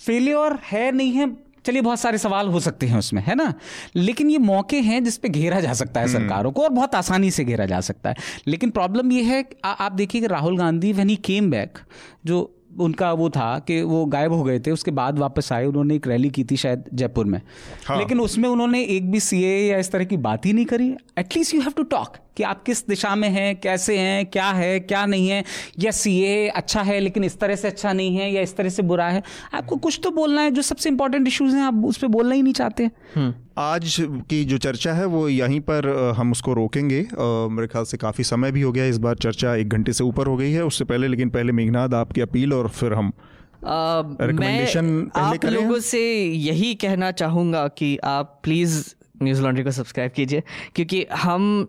[0.00, 1.26] फेलियर है नहीं है
[1.64, 3.54] चलिए बहुत सारे सवाल हो सकते हैं उसमें है ना?
[3.96, 7.30] लेकिन ये मौके हैं जिस पे घेरा जा सकता है सरकारों को और बहुत आसानी
[7.30, 10.92] से घेरा जा सकता है। लेकिन प्रॉब्लम ये है आ- आप देखिए कि Rahul Gandhi
[10.92, 11.78] when he came back
[12.26, 15.94] जो उनका वो था कि वो गायब हो गए थे उसके बाद वापस आए उन्होंने
[15.94, 17.40] एक रैली की थी शायद जयपुर में।
[17.86, 20.96] हाँ। लेकिन उसमें उन्होंने एक भी सी या इस तरह की बात ही नहीं करी।
[21.18, 24.78] At least you have to talk कि आप किस दिशा में हैं कैसे हैं क्या है
[24.80, 25.44] क्या नहीं है?
[25.78, 28.82] यस ये अच्छा है लेकिन इस तरह से अच्छा नहीं है या इस तरह से
[28.82, 29.22] बुरा है।
[29.54, 32.42] आपको कुछ तो बोलना है जो सबसे इंपॉर्टेंट इश्यूज़ हैं आप उस पर बोलना ही
[32.42, 32.90] नहीं चाहते।
[33.58, 33.96] आज
[34.30, 37.00] की जो चर्चा है वो यहीं पर हम उसको रोकेंगे।
[37.50, 40.26] मेरे ख्याल से काफ़ी समय भी हो गया इस बार चर्चा एक घंटे से ऊपर
[40.26, 43.12] हो गई है। उससे पहले लेकिन पहले मेघनाथ आपकी अपील और फिर हम
[43.66, 44.66] आ, मैं
[45.16, 48.82] आप लोगों से यही कहना चाहूँगा कि आप प्लीज़
[49.22, 50.42] न्यूज़ लॉन्ड्री को सब्सक्राइब कीजिए
[50.74, 51.68] क्योंकि हम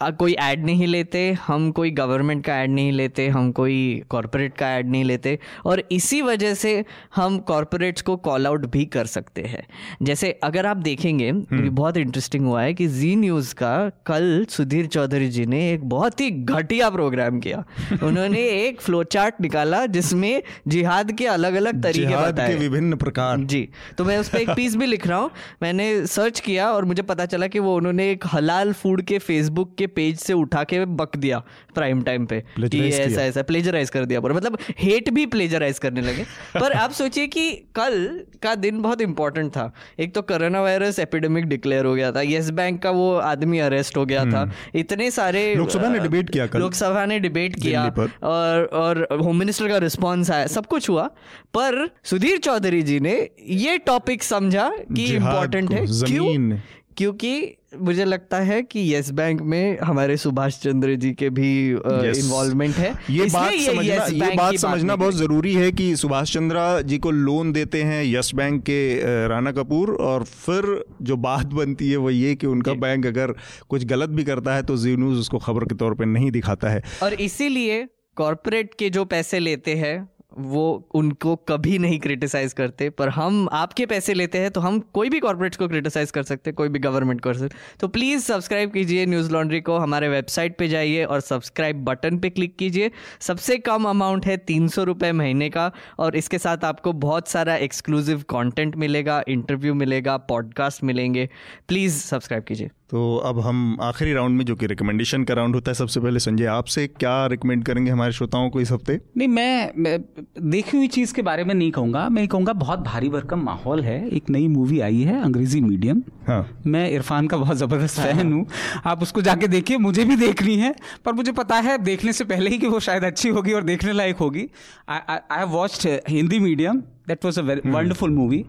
[0.00, 4.54] आ, कोई ऐड नहीं लेते हम कोई गवर्नमेंट का ऐड नहीं लेते हम कोई कॉरपोरेट
[4.54, 6.84] का ऐड नहीं लेते और इसी वजह से
[7.16, 9.66] हम कॉरपोरेट्स को कॉल आउट भी कर सकते हैं।
[10.02, 14.86] जैसे अगर आप देखेंगे ये बहुत इंटरेस्टिंग हुआ है कि जी न्यूज़ का कल सुधीर
[14.86, 17.64] चौधरी जी ने एक बहुत ही घटिया प्रोग्राम किया।
[18.02, 23.68] उन्होंने एक फ्लो चार्ट निकाला जिसमें जिहाद के अलग अलग तरीके बताए। विभिन्न प्रकार। जी
[23.98, 25.30] तो मैं उस पर एक पीस भी लिख रहा हूँ।
[25.62, 29.74] मैंने सर्च किया और मुझे पता चला कि वो उन्होंने एक हलाल फ़ूड के फेसबुक
[29.78, 31.42] के पेज से उठा के बक दिया
[31.74, 36.00] प्राइम टाइम पे कि ऐसा ऐसा प्लेजराइज कर दिया पूरा। मतलब हेट भी प्लेजराइज करने
[36.00, 36.22] लगे।
[36.60, 41.44] पर आप सोचिए कि कल का दिन बहुत इंपॉर्टेंट था। एक तो कोरोना वायरस एपिडेमिक
[41.44, 45.48] डिक्लेयर हो गया था। येस बैंक का वो आदमी अरेस्ट हो गया था। इतने सारे
[45.48, 50.30] हम्म। लोकसभा ने debate किया लोकसभा ने डिबेट किया और और होम मिनिस्टर का रिस्पांस
[50.30, 51.06] आया। सब कुछ हुआ।
[51.54, 56.58] पर सुधीर चौधरी जी ने ये टॉपिक समझा कि जिहाद इम्पोर्टेंट है। क्यों?
[56.96, 62.74] क्योंकि मुझे लगता है कि यस बैंक में हमारे सुभाष चंद्र जी के भी इन्वॉल्वमेंट
[62.74, 66.98] है। ये बात समझना Yes ये बात समझना। बहुत ज़रूरी है कि सुभाष चंद्रा जी
[66.98, 71.96] को लोन देते हैं यस बैंक के राणा कपूर और फिर जो बात बनती है
[71.96, 73.34] वो ये कि उनका बैंक अगर
[73.68, 76.68] कुछ गलत भी करता है तो जी न्यूज़ उसको खबर के तौर पर नहीं दिखाता
[76.68, 79.96] है। और इसीलिए कॉरपोरेट के जो पैसे लेते हैं
[80.38, 85.08] वो उनको कभी नहीं क्रिटिसाइज करते पर हम आपके पैसे लेते हैं तो हम कोई
[85.08, 88.22] भी कॉर्पोरेट्स को क्रिटिसाइज कर सकते हैं कोई भी गवर्नमेंट को कर सकते तो प्लीज़
[88.22, 92.90] सब्सक्राइब कीजिए न्यूज़ लॉन्ड्री को हमारे वेबसाइट पे जाइए और सब्सक्राइब बटन पे क्लिक कीजिए।
[93.20, 97.56] सबसे कम अमाउंट है तीन सौ रुपये महीने का और इसके साथ आपको बहुत सारा
[97.56, 101.28] एक्सक्लूसिव कॉन्टेंट मिलेगा इंटरव्यू मिलेगा पॉडकास्ट मिलेंगे।
[101.68, 105.70] प्लीज़ सब्सक्राइब कीजिए। तो अब हम आखिरी राउंड में जो कि रिकमेंडेशन का राउंड होता
[105.70, 109.00] है सबसे पहले संजय आपसे क्या रिकमेंड करेंगे हमारे श्रोताओं को इस हफ़्ते?
[109.16, 109.98] नहीं मैं, मैं
[110.36, 113.96] देखी हुई चीज़ के बारे में नहीं कहूँगा। मैं कहूँगा बहुत भारी भरकम माहौल है।
[114.08, 118.46] एक नई मूवी आई है अंग्रेज़ी मीडियम हाँ। मैं इरफान का बहुत ज़बरदस्त फ़ैन हूँ।
[118.86, 120.74] आप उसको जाके देखिए मुझे भी देखनी है
[121.04, 123.92] पर मुझे पता है देखने से पहले ही कि वो शायद अच्छी होगी और देखने
[123.92, 124.48] लायक होगी।
[124.88, 128.44] I have watched Hindi medium that was a very wonderful movie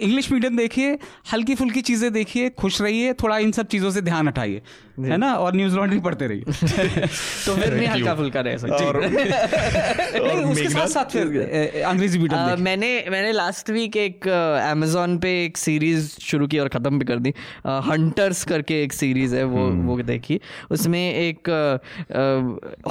[0.00, 0.98] English medium देखिए
[1.32, 4.62] हल्की फुल्की चीज़ें देखिए खुश रहिए थोड़ा इन सब चीज़ों से ध्यान हटाइए
[5.00, 5.32] है ना?
[5.34, 6.42] और न्यूज़ लॉन्ड्री पढ़ते रहिए।
[7.46, 8.84] तो फिर नहीं हल्का फुल्का रह सकते
[10.52, 16.08] उसके साथ साथ फिर अंग्रेज़ी मीडियम मैंने मैंने लास्ट वीक एक अमेजोन पे एक सीरीज़
[16.20, 17.34] शुरू की और ख़त्म भी कर दी।
[17.66, 20.40] हंटर्स करके एक सीरीज़ है वो वो देखी।
[20.70, 21.48] उसमें एक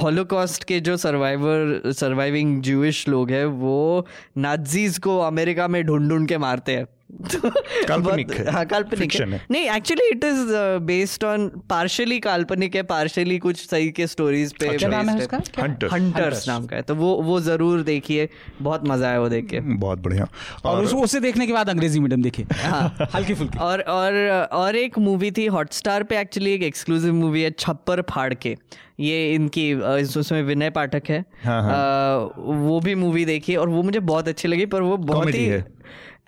[0.02, 4.06] हॉलोकॉस्ट के जो सर्वाइवर सर्वाइविंग जूइश लोग हैं वो
[4.38, 6.86] नाजीज को अमेरिका में ढूंढ ढूंढ के मारते हैं।
[7.88, 10.46] काल्पनिक है। हाँ काल्पनिक है। है। नहीं actually it is
[10.78, 15.38] based on partially काल्पनिक है पार्शियली कुछ सही के स्टोरीज पे क्या नाम है उसका?
[15.38, 15.64] क्या?
[15.64, 18.28] Hunters। हंटर्स नाम का है। तो वो वो ज़रूर देखिए
[18.62, 20.28] बहुत मज़ा आया वो देख के। बहुत बढ़िया।
[20.64, 24.76] और उस- उसे देखने के बाद अंग्रेज़ी मीडियम देखिए। हाँ। हल्की फुल्की। और और और
[24.76, 28.56] एक मूवी थी हॉटस्टार पे एक्चुअली एक एक्सक्लूसिव मूवी है छप्पर फाड़ के।
[29.00, 34.00] ये इनकी उसमें विनय पाठक है। हाँ, अ, वो भी मूवी देखी और वो मुझे
[34.00, 35.82] बहुत अच्छी लगी पर वो बहुत ही है।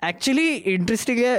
[0.07, 1.37] एक्चुअली इंटरेस्टिंग है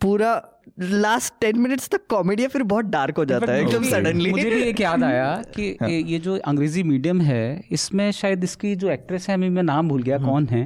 [0.00, 0.34] पूरा
[0.80, 4.50] लास्ट टेन मिनट्स तक कॉमेडी है फिर बहुत डार्क हो जाता है एकदम सडनली मुझे
[4.50, 8.88] भी एक याद आया कि ये ये जो अंग्रेज़ी मीडियम है इसमें शायद इसकी जो
[8.90, 10.64] एक्ट्रेस है अभी मैं नाम भूल गया कौन है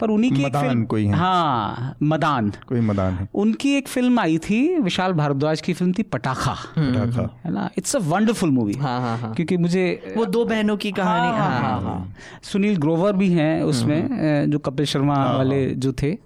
[0.00, 3.88] पर उन्हीं की एक मदान फ़िल्म कोई है। हाँ मदान। कोई मदान है। उनकी एक
[3.88, 7.68] फ़िल्म आई थी विशाल भारद्वाज की फ़िल्म थी पटाखा। पटाखा। है ना?
[7.78, 11.50] इट्स अ वंडरफुल मूवी हाँ हाँ हाँ। क्योंकि मुझे वो दो बहनों की कहानी। हाँ
[11.60, 16.16] हाँ हाँ सुनील ग्रोवर भी हैं उसमें जो कपिल शर्मा वाले जो थे।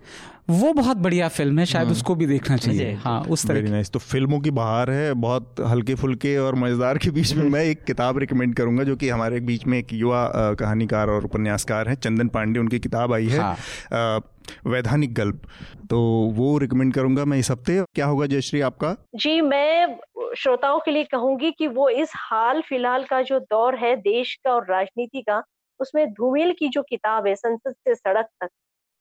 [0.49, 3.99] वो बहुत बढ़िया फ़िल्म है शायद उसको भी देखना चाहिए। हाँ उस तरह नाइस तो
[3.99, 8.19] फ़िल्मों की बहार है बहुत हल्के फुल्के और मज़ेदार के बीच में मैं एक किताब
[8.19, 12.61] रिकमेंड करूँगा जो कि हमारे बीच में एक युवा कहानीकार और उपन्यासकार हैं चंदन पांडे
[12.61, 14.21] उनकी किताब आई है हाँ।
[14.67, 15.43] वैधानिक गल्प।
[15.91, 16.01] तो
[16.35, 18.95] वो रिकमेंड करूँगा मैं इस हफ़्ते। क्या होगा जयश्री आपका?
[19.17, 19.99] जी मैं
[20.37, 24.53] श्रोताओं के लिए कहूँगी कि वो इस हाल फ़िलहाल का जो दौर है देश का
[24.53, 25.43] और राजनीति का
[25.81, 28.49] उसमें धूमिल की जो किताब है संसद से सड़क तक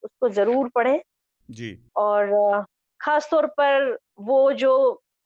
[0.04, 1.00] उसको ज़रूर पढ़ें।
[1.52, 2.64] जी। और
[3.00, 4.74] खास तौर पर वो जो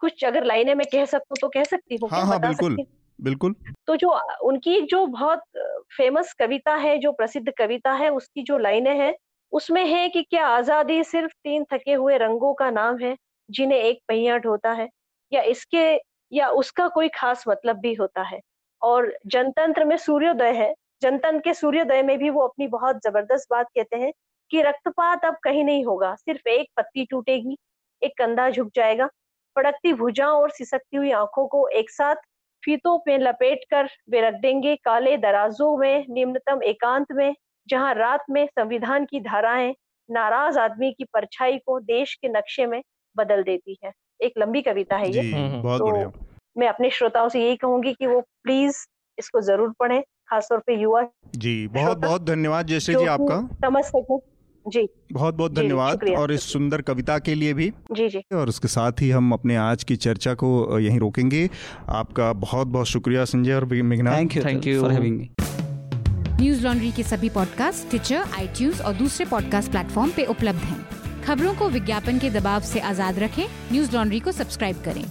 [0.02, 2.86] कुछ अगर लाइने में कह सकूँ तो कह सकती हूँ हाँ हाँ बिल्कुल सकती
[3.20, 3.56] बिल्कुल।
[3.88, 4.10] तो जो
[4.44, 5.42] उनकी एक जो बहुत
[5.98, 9.14] फ़ेमस कविता है जो प्रसिद्ध कविता है उसकी जो लाइने हैं
[9.54, 13.16] उसमें है कि क्या आज़ादी सिर्फ़ तीन थके हुए रंगों का नाम है
[13.50, 14.90] जिन्हें एक पहिया ढोता है
[15.32, 15.86] या इसके
[16.32, 18.40] या उसका कोई खास मतलब भी होता है।
[18.82, 23.68] और जनतंत्र में सूर्योदय है जनतंत्र के सूर्योदय में भी वो अपनी बहुत ज़बरदस्त बात
[23.76, 24.12] कहते हैं
[24.52, 27.58] कि रक्तपात अब कहीं नहीं होगा सिर्फ़ एक पत्ती टूटेगी
[28.02, 29.08] एक कंधा झुक जाएगा।
[29.56, 32.16] फड़कती भुजाओं और सिसकती हुई आँखों को एक साथ
[32.64, 37.36] फीतों पे लपेट कर वे रख देंगे काले दराजों में निम्नतम एकांत में
[37.70, 39.74] जहाँ रात में संविधान की धाराएँ
[40.10, 42.82] नाराज़ आदमी की परछाई को देश के नक्शे में
[43.16, 43.92] बदल देती है।
[44.22, 46.12] एक लंबी कविता है ये। हम्म, बहुत तो
[46.58, 48.86] मैं अपने श्रोताओं से यही कहूँगी कि वो प्लीज़
[49.18, 54.35] इसको ज़रूर पढ़ें खासतौर पे युवा जी बहुत बहुत धन्यवाद जैसे जी आपका। समझ सकें।
[54.68, 58.68] जी। बहुत बहुत धन्यवाद और इस सुंदर कविता के लिए भी। जी जी। और उसके
[58.68, 61.50] साथ ही हम अपने आज की चर्चा को यहीं रोकेंगे।
[61.90, 64.82] आपका बहुत बहुत शुक्रिया संजय और मेघना। Thank you Thank you.
[64.82, 65.30] For having me
[66.42, 70.88] news laundry के सभी पॉडकास्ट ट्विटर आईटीज और दूसरे पॉडकास्ट प्लेटफॉर्म पे उपलब्ध हैं।
[71.22, 75.06] खबरों को विज्ञापन के दबाव से आज़ाद रखें। न्यूज़ लॉन्ड्री को सब्सक्राइब करें।